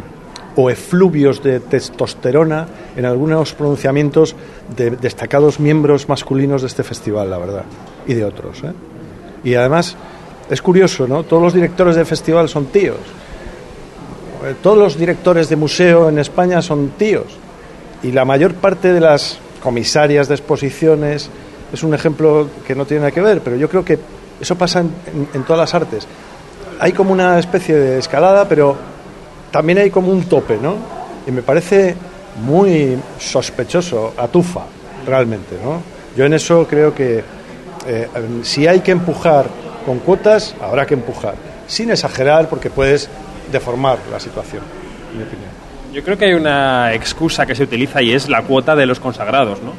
o 0.55 0.69
efluvios 0.69 1.41
de 1.41 1.59
testosterona 1.59 2.67
en 2.95 3.05
algunos 3.05 3.53
pronunciamientos 3.53 4.35
de 4.75 4.91
destacados 4.91 5.59
miembros 5.59 6.09
masculinos 6.09 6.61
de 6.61 6.67
este 6.67 6.83
festival, 6.83 7.29
la 7.29 7.37
verdad, 7.37 7.63
y 8.07 8.13
de 8.13 8.25
otros. 8.25 8.63
¿eh? 8.63 8.73
Y 9.43 9.55
además, 9.55 9.95
es 10.49 10.61
curioso, 10.61 11.07
¿no? 11.07 11.23
Todos 11.23 11.41
los 11.41 11.53
directores 11.53 11.95
del 11.95 12.05
festival 12.05 12.49
son 12.49 12.65
tíos. 12.65 12.97
Eh, 14.43 14.55
todos 14.61 14.77
los 14.77 14.97
directores 14.97 15.49
de 15.49 15.55
museo 15.55 16.09
en 16.09 16.19
España 16.19 16.61
son 16.61 16.89
tíos. 16.97 17.27
Y 18.03 18.11
la 18.11 18.25
mayor 18.25 18.53
parte 18.55 18.91
de 18.91 18.99
las 18.99 19.37
comisarias 19.63 20.27
de 20.27 20.35
exposiciones 20.35 21.29
es 21.71 21.83
un 21.83 21.93
ejemplo 21.93 22.47
que 22.67 22.75
no 22.75 22.85
tiene 22.85 23.01
nada 23.01 23.11
que 23.11 23.21
ver, 23.21 23.41
pero 23.41 23.55
yo 23.55 23.69
creo 23.69 23.85
que 23.85 23.99
eso 24.41 24.55
pasa 24.55 24.79
en 24.81 25.43
todas 25.43 25.59
las 25.59 25.73
artes. 25.75 26.07
Hay 26.79 26.93
como 26.93 27.13
una 27.13 27.37
especie 27.37 27.75
de 27.75 27.99
escalada, 27.99 28.49
pero 28.49 28.75
también 29.51 29.79
hay 29.79 29.89
como 29.89 30.11
un 30.11 30.23
tope, 30.23 30.57
¿no? 30.61 30.75
Y 31.27 31.31
me 31.31 31.41
parece 31.41 31.95
muy 32.43 32.97
sospechoso, 33.19 34.13
atufa, 34.17 34.61
realmente, 35.05 35.57
¿no? 35.63 35.81
Yo 36.15 36.25
en 36.25 36.33
eso 36.33 36.65
creo 36.67 36.93
que 36.93 37.23
eh, 37.87 38.07
si 38.43 38.67
hay 38.67 38.79
que 38.81 38.91
empujar 38.91 39.45
con 39.85 39.99
cuotas, 39.99 40.55
habrá 40.61 40.85
que 40.85 40.93
empujar, 40.93 41.35
sin 41.67 41.91
exagerar 41.91 42.49
porque 42.49 42.69
puedes 42.69 43.09
deformar 43.51 43.97
la 44.11 44.19
situación, 44.19 44.63
en 45.11 45.17
mi 45.17 45.23
opinión. 45.23 45.49
Yo 45.93 46.03
creo 46.03 46.17
que 46.17 46.25
hay 46.25 46.33
una 46.33 46.93
excusa 46.93 47.45
que 47.45 47.55
se 47.55 47.63
utiliza 47.63 48.01
y 48.01 48.13
es 48.13 48.29
la 48.29 48.43
cuota 48.43 48.75
de 48.75 48.85
los 48.85 48.99
consagrados, 48.99 49.61
¿no? 49.61 49.73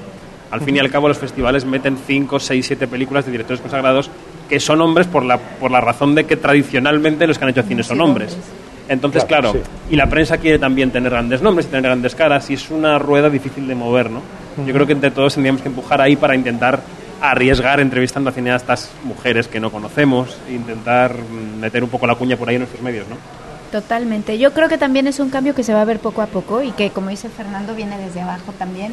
Al 0.51 0.61
fin 0.61 0.77
y 0.77 0.79
al 0.79 0.91
cabo 0.91 1.09
los 1.09 1.17
festivales 1.17 1.65
meten 1.65 1.97
5, 2.07 2.39
6, 2.39 2.67
7 2.67 2.87
películas 2.87 3.25
de 3.25 3.31
directores 3.33 3.63
consagrados 3.63 4.11
que 4.51 4.61
son 4.61 4.83
hombres 4.83 5.07
por 5.07 5.25
la, 5.25 5.39
por 5.39 5.71
la 5.71 5.81
razón 5.81 6.15
de 6.15 6.25
que 6.25 6.37
tradicionalmente 6.37 7.27
los 7.27 7.39
que 7.39 7.45
han 7.45 7.51
hecho 7.51 7.63
cine 7.63 7.83
son 7.83 8.03
hombres. 8.03 8.37
Entonces, 8.89 9.25
claro, 9.25 9.55
y 9.91 9.97
la 9.97 10.09
prensa 10.09 10.39
quiere 10.39 10.59
también 10.59 10.91
tener 10.91 11.11
grandes 11.11 11.41
nombres 11.41 11.67
y 11.67 11.71
tener 11.71 11.85
grandes 11.85 12.15
caras, 12.15 12.51
y 12.51 12.55
es 12.55 12.71
una 12.71 12.99
rueda 12.99 13.31
difícil 13.31 13.67
de 13.67 13.75
mover, 13.75 14.11
¿no? 14.11 14.21
Yo 14.67 14.73
creo 14.75 14.87
que 14.87 14.93
entre 14.93 15.11
todos 15.11 15.35
tendríamos 15.35 15.63
que 15.63 15.69
empujar 15.69 16.01
ahí 16.01 16.17
para 16.17 16.35
intentar 16.35 16.81
arriesgar 17.21 17.81
entrevistando 17.81 18.31
a 18.31 18.33
cineastas 18.33 18.91
mujeres 19.05 19.47
que 19.47 19.61
no 19.61 19.71
conocemos 19.71 20.37
e 20.49 20.55
intentar 20.55 21.15
meter 21.61 21.85
un 21.85 21.91
poco 21.91 22.07
la 22.07 22.17
cuña 22.17 22.37
por 22.37 22.49
ahí 22.49 22.57
en 22.57 22.63
nuestros 22.63 22.83
medios, 22.83 23.07
¿no? 23.09 23.17
Totalmente. 23.71 24.39
Yo 24.39 24.53
creo 24.53 24.69
que 24.69 24.77
también 24.77 25.07
es 25.07 25.19
un 25.19 25.31
cambio 25.31 25.55
que 25.55 25.63
se 25.63 25.73
va 25.73 25.81
a 25.81 25.85
ver 25.85 25.99
poco 25.99 26.21
a 26.21 26.27
poco 26.27 26.63
y 26.63 26.73
que, 26.73 26.91
como 26.91 27.09
dice 27.09 27.31
Fernando, 27.31 27.75
viene 27.75 27.97
desde 27.97 28.21
abajo 28.21 28.53
también. 28.59 28.93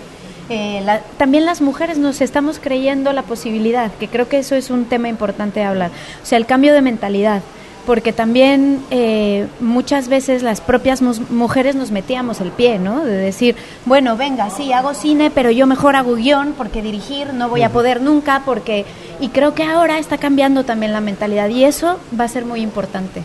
Eh, 0.50 0.84
también 1.18 1.46
las 1.46 1.62
mujeres 1.62 1.98
nos 1.98 2.22
estamos 2.22 2.60
creyendo 2.60 3.12
la 3.12 3.24
posibilidad, 3.24 3.92
que 4.00 4.08
creo 4.08 4.30
que 4.30 4.40
eso 4.40 4.56
es 4.56 4.70
un 4.70 4.86
tema 4.86 5.10
importante 5.10 5.60
de 5.60 5.66
hablar. 5.66 5.92
O 6.24 6.26
sea, 6.26 6.38
el 6.38 6.46
cambio 6.46 6.74
de 6.74 6.82
mentalidad 6.82 7.42
porque 7.86 8.14
también 8.14 8.82
eh, 8.92 9.48
muchas 9.60 10.08
veces 10.08 10.44
las 10.44 10.62
propias 10.62 11.02
mujeres 11.02 11.76
nos 11.76 11.92
metíamos 11.92 12.42
el 12.42 12.52
pie, 12.52 12.80
¿no? 12.80 13.04
De 13.04 13.16
decir, 13.16 13.56
bueno, 13.86 14.18
venga, 14.18 14.50
sí, 14.50 14.72
hago 14.74 14.94
cine, 14.94 15.32
pero 15.32 15.52
yo 15.52 15.68
mejor 15.68 15.96
hago 15.96 16.16
guion, 16.16 16.54
porque 16.58 16.82
dirigir 16.82 17.34
no 17.34 17.50
voy 17.50 17.64
a 17.64 17.70
poder 17.70 18.02
nunca, 18.02 18.44
porque... 18.46 18.86
Y 19.20 19.30
creo 19.30 19.54
que 19.54 19.64
ahora 19.64 20.00
está 20.00 20.18
cambiando 20.18 20.64
también 20.64 20.94
la 20.94 21.02
mentalidad 21.02 21.50
y 21.50 21.66
eso 21.66 22.00
va 22.18 22.26
a 22.26 22.30
ser 22.30 22.46
muy 22.46 22.62
importante. 22.62 23.22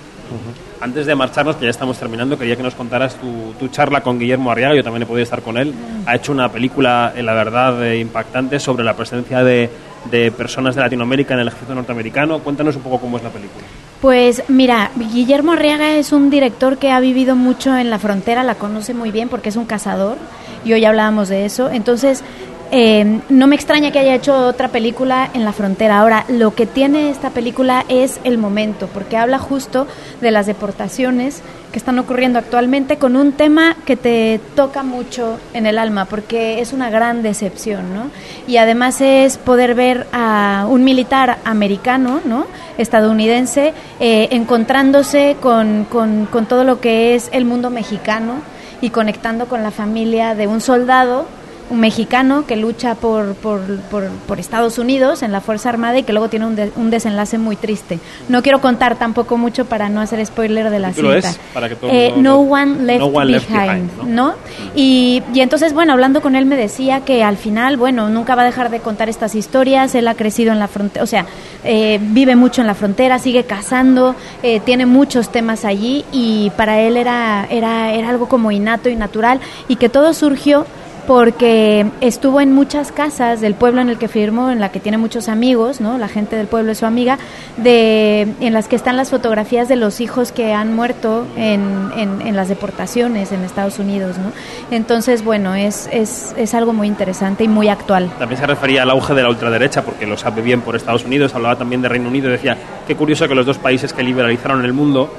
Antes 0.81 1.07
de 1.07 1.15
marcharnos, 1.15 1.57
que 1.57 1.65
ya 1.65 1.71
estamos 1.71 1.99
terminando, 1.99 2.37
quería 2.37 2.57
que 2.57 2.63
nos 2.63 2.75
contaras 2.75 3.15
tu, 3.15 3.55
tu 3.59 3.69
charla 3.69 4.03
con 4.03 4.19
Guillermo 4.19 4.51
Arriaga, 4.51 4.75
yo 4.75 4.83
también 4.83 5.05
he 5.05 5.07
podido 5.07 5.23
estar 5.23 5.41
con 5.41 5.57
él. 5.57 5.73
Ha 6.07 6.17
hecho 6.17 6.33
una 6.33 6.51
película, 6.51 7.13
eh, 7.15 7.23
la 7.23 7.33
verdad, 7.33 7.85
eh, 7.87 7.99
impactante 7.99 8.59
sobre 8.59 8.85
la 8.85 8.95
presencia 8.97 9.45
de, 9.45 9.71
de 10.11 10.31
personas 10.31 10.75
de 10.75 10.83
Latinoamérica 10.83 11.35
en 11.35 11.41
el 11.41 11.49
ejército 11.49 11.75
norteamericano. 11.75 12.39
Cuéntanos 12.41 12.77
un 12.77 12.83
poco 12.83 12.99
cómo 12.99 13.17
es 13.17 13.23
la 13.23 13.31
película. 13.31 13.65
Pues 14.01 14.43
mira, 14.49 14.91
Guillermo 14.97 15.53
Arriaga 15.53 15.97
es 15.97 16.13
un 16.13 16.31
director 16.31 16.79
que 16.79 16.91
ha 16.91 17.01
vivido 17.01 17.37
mucho 17.37 17.77
en 17.77 17.91
la 17.91 17.99
frontera, 17.99 18.43
la 18.43 18.57
conoce 18.57 18.95
muy 18.95 19.11
bien 19.11 19.29
porque 19.29 19.49
es 19.49 19.57
un 19.57 19.65
cazador 19.65 20.19
y 20.65 20.73
hoy 20.73 20.85
hablábamos 20.85 21.29
de 21.29 21.47
eso. 21.47 21.71
Entonces, 21.71 22.23
eh, 22.71 23.21
no 23.29 23.47
me 23.47 23.55
extraña 23.55 23.93
que 23.93 23.99
haya 23.99 24.15
hecho 24.15 24.47
otra 24.47 24.69
película 24.69 25.31
en 25.33 25.45
la 25.45 25.53
frontera. 25.53 26.01
Ahora, 26.01 26.25
lo 26.29 26.55
que 26.55 26.67
tiene 26.67 27.11
esta 27.11 27.31
película 27.31 27.85
es 27.89 28.21
el 28.25 28.37
momento, 28.37 28.89
porque 28.93 29.17
habla 29.17 29.39
justo 29.39 29.87
de 30.21 30.31
las 30.31 30.47
deportaciones 30.47 31.43
que 31.75 31.79
están 31.79 31.99
ocurriendo 31.99 32.39
actualmente 32.39 32.99
con 32.99 33.17
un 33.17 33.33
tema 33.33 33.77
que 33.85 33.97
te 33.97 34.41
toca 34.55 34.85
mucho 34.85 35.41
en 35.55 35.67
el 35.67 35.77
alma, 35.77 36.05
porque 36.05 36.61
es 36.61 36.73
una 36.73 36.89
gran 36.89 37.25
decepción, 37.25 37.93
¿no? 37.93 38.11
Y 38.47 38.59
además 38.59 39.01
es 39.01 39.39
poder 39.39 39.75
ver 39.75 40.07
a 40.13 40.69
un 40.71 40.85
militar 40.85 41.39
americano, 41.45 42.21
¿no? 42.25 42.47
Estadounidense, 42.79 43.75
eh, 43.99 44.29
encontrándose 44.31 45.37
con, 45.41 45.85
con, 45.91 46.27
con 46.27 46.47
todo 46.47 46.63
lo 46.63 46.81
que 46.81 47.17
es 47.17 47.29
el 47.33 47.45
mundo 47.45 47.71
mexicano 47.71 48.35
y 48.81 48.91
conectando 48.91 49.47
con 49.47 49.65
la 49.65 49.73
familia 49.73 50.37
de 50.37 50.47
un 50.47 50.61
soldado 50.61 51.27
un 51.71 51.81
mexicano 51.81 52.47
que 52.47 52.57
lucha 52.57 52.95
por, 52.95 53.35
por, 53.35 53.61
por, 53.91 54.09
por, 54.27 54.41
Estados 54.41 54.79
Unidos 54.79 55.23
en 55.23 55.33
la 55.33 55.41
Fuerza 55.41 55.69
Armada 55.69 55.99
y 55.99 56.03
que 56.03 56.13
luego 56.13 56.29
tiene 56.29 56.47
un, 56.47 56.57
de, 56.57 56.73
un, 56.77 56.91
desenlace 56.91 57.39
muy 57.39 57.57
triste. 57.57 57.99
No 58.29 58.43
quiero 58.43 58.61
contar 58.61 58.97
tampoco 58.97 59.37
mucho 59.37 59.65
para 59.65 59.89
no 59.89 60.01
hacer 60.01 60.25
spoiler 60.27 60.71
de 60.71 60.79
la 60.79 60.93
cinta. 60.93 61.17
Es? 61.19 61.41
Para 61.53 61.69
que 61.69 61.77
todo 61.77 61.91
eh, 61.91 62.15
no, 62.17 62.41
one 62.41 62.85
Left, 62.85 63.01
no 63.01 63.07
one 63.07 63.33
left 63.33 63.51
Behind, 63.51 63.91
¿no? 63.99 64.05
¿no? 64.05 64.35
Y, 64.75 65.23
y, 65.33 65.41
entonces, 65.41 65.73
bueno, 65.73 65.93
hablando 65.93 66.21
con 66.21 66.37
él 66.37 66.47
me 66.47 66.57
decía 66.57 67.01
que 67.01 67.23
al 67.23 67.37
final, 67.37 67.77
bueno, 67.77 68.09
nunca 68.09 68.35
va 68.35 68.43
a 68.43 68.47
dejar 68.47 68.71
de 68.71 68.81
contar 68.81 69.09
estas 69.09 69.35
historias, 69.35 69.95
él 69.95 70.09
ha 70.09 70.15
crecido 70.15 70.53
en 70.53 70.59
la 70.59 70.69
frontera, 70.69 71.03
o 71.03 71.07
sea, 71.07 71.27
eh, 71.65 71.99
vive 72.01 72.37
mucho 72.37 72.61
en 72.61 72.67
la 72.67 72.75
frontera, 72.75 73.19
sigue 73.19 73.45
cazando, 73.45 74.15
eh, 74.43 74.61
tiene 74.61 74.87
muchos 74.87 75.31
temas 75.31 75.65
allí 75.65 76.05
y 76.13 76.51
para 76.57 76.81
él 76.81 76.97
era, 76.97 77.47
era, 77.51 77.93
era 77.93 78.09
algo 78.11 78.29
como 78.29 78.51
innato 78.51 78.89
y 78.89 78.97
natural 78.97 79.41
y 79.69 79.77
que 79.77 79.89
todo 79.89 80.13
surgió 80.15 80.67
porque 81.07 81.87
estuvo 82.01 82.41
en 82.41 82.53
muchas 82.53 82.93
casas 82.93 83.41
del 83.41 83.55
pueblo 83.55 83.81
en 83.81 83.89
el 83.89 83.99
que 83.99 84.09
firmó, 84.09 84.51
en 84.51 84.61
la 84.61 84.71
que 84.71 84.81
tiene 84.81 84.99
muchos 84.99 85.29
amigos, 85.29 85.81
¿no? 85.81 85.99
La 85.99 86.09
gente 86.09 86.37
del 86.37 86.47
pueblo 86.47 86.73
es 86.73 86.79
su 86.79 86.87
amiga, 86.87 87.19
de, 87.57 88.23
en 88.41 88.53
las 88.53 88.69
que 88.69 88.77
están 88.77 88.97
las 88.97 89.11
fotografías 89.11 89.69
de 89.69 89.77
los 89.77 90.01
hijos 90.01 90.33
que 90.33 90.53
han 90.53 90.75
muerto 90.75 91.27
en, 91.37 92.35
las 92.35 92.49
deportaciones 92.49 93.33
en 93.33 93.45
Estados 93.45 93.79
Unidos, 93.79 94.17
¿no? 94.19 94.33
Entonces, 94.71 95.23
bueno, 95.23 95.55
es, 95.55 95.89
es, 95.93 96.55
algo 96.55 96.73
muy 96.73 96.89
interesante 96.89 97.45
y 97.45 97.49
muy 97.49 97.69
actual. 97.69 98.11
También 98.19 98.41
se 98.41 98.47
refería 98.47 98.83
al 98.83 98.91
auge 98.91 99.15
de 99.15 99.23
la 99.23 99.29
ultraderecha, 99.29 99.83
porque 99.83 100.07
lo 100.07 100.17
sabe 100.17 100.43
bien 100.43 100.61
por 100.61 100.77
Estados 100.77 101.05
Unidos, 101.05 101.35
hablaba 101.35 101.57
también 101.57 101.83
de 101.83 101.89
Reino 101.89 102.09
Unido 102.09 102.29
y 102.29 102.33
decía, 102.33 102.57
qué 102.87 102.95
curioso 102.97 103.29
que 103.29 103.35
los 103.35 103.47
dos 103.47 103.59
países 103.59 103.93
que 103.93 104.03
liberalizaron 104.03 104.65
el 104.65 104.73
mundo, 104.73 105.13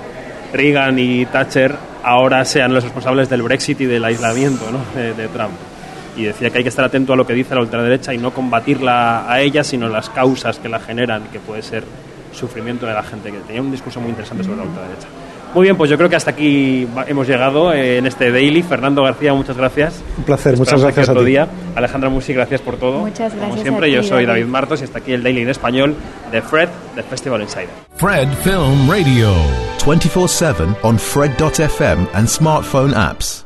Reagan 0.54 0.98
y 1.00 1.26
Thatcher, 1.26 1.76
ahora 2.04 2.46
sean 2.46 2.74
los 2.74 2.84
responsables 2.84 3.30
del 3.30 3.42
Brexit 3.42 3.82
y 3.82 3.86
del 3.86 4.04
aislamiento 4.04 4.66
de 4.96 5.28
Trump 5.28 5.54
y 6.16 6.24
decía 6.24 6.50
que 6.50 6.60
hay 6.60 6.64
que 6.64 6.70
estar 6.70 6.86
atento 6.86 7.14
a 7.14 7.16
lo 7.16 7.26
que 7.26 7.34
dice 7.34 7.56
la 7.56 7.62
ultraderecha 7.62 8.14
y 8.14 8.18
no 8.18 8.32
combatirla 8.32 9.32
a 9.32 9.42
ella, 9.42 9.64
sino 9.64 9.90
las 9.90 10.10
causas 10.10 10.60
que 10.60 10.70
la 10.70 10.80
generan, 10.80 11.24
que 11.32 11.40
puede 11.40 11.62
ser 11.62 11.84
sufrimiento 12.34 12.86
de 12.86 12.94
la 12.94 13.04
gente, 13.04 13.32
que 13.32 13.40
tenía 13.40 13.62
un 13.62 13.72
discurso 13.72 14.00
muy 14.00 14.10
interesante 14.10 14.44
sobre 14.44 14.58
la 14.58 14.64
ultraderecha. 14.64 15.08
Muy 15.54 15.64
bien, 15.64 15.78
pues 15.78 15.90
yo 15.90 15.96
creo 15.96 16.10
que 16.10 16.18
hasta 16.18 16.32
aquí 16.32 16.86
hemos 17.08 17.26
llegado 17.30 17.72
en 17.74 18.06
este 18.06 18.30
daily. 18.30 18.62
Fernando 18.62 19.04
García, 19.04 19.34
muchas 19.34 19.56
gracias. 19.56 20.04
Un 20.18 20.26
placer, 20.26 20.58
muchas 20.58 20.82
gracias 20.82 21.08
otro 21.08 21.22
a 21.22 21.24
ti. 21.24 21.32
día. 21.32 21.48
Alejandra 21.76 22.10
Musi, 22.10 22.34
gracias 22.34 22.60
por 22.60 22.76
todo. 22.76 23.00
Muchas 23.00 23.34
gracias. 23.34 23.50
Como 23.52 23.62
siempre, 23.62 23.88
ti, 23.88 23.94
yo 23.94 24.04
soy 24.04 24.26
David. 24.26 24.48
Martos 24.48 24.82
y 24.82 24.84
hasta 24.84 24.98
aquí 25.00 25.14
el 25.14 25.24
daily 25.24 25.44
en 25.44 25.50
español 25.50 25.96
de 26.30 26.42
Fred, 26.42 26.68
de 26.98 27.04
Festival 27.04 27.42
Insider. 27.42 27.70
Fred 27.96 28.28
Film 28.44 28.90
Radio. 28.90 29.34
24 29.86 30.28
7 30.28 30.76
on 30.84 30.98
Fred.fm 31.00 32.06
and 32.14 32.28
smartphone 32.28 32.94
apps. 32.94 33.45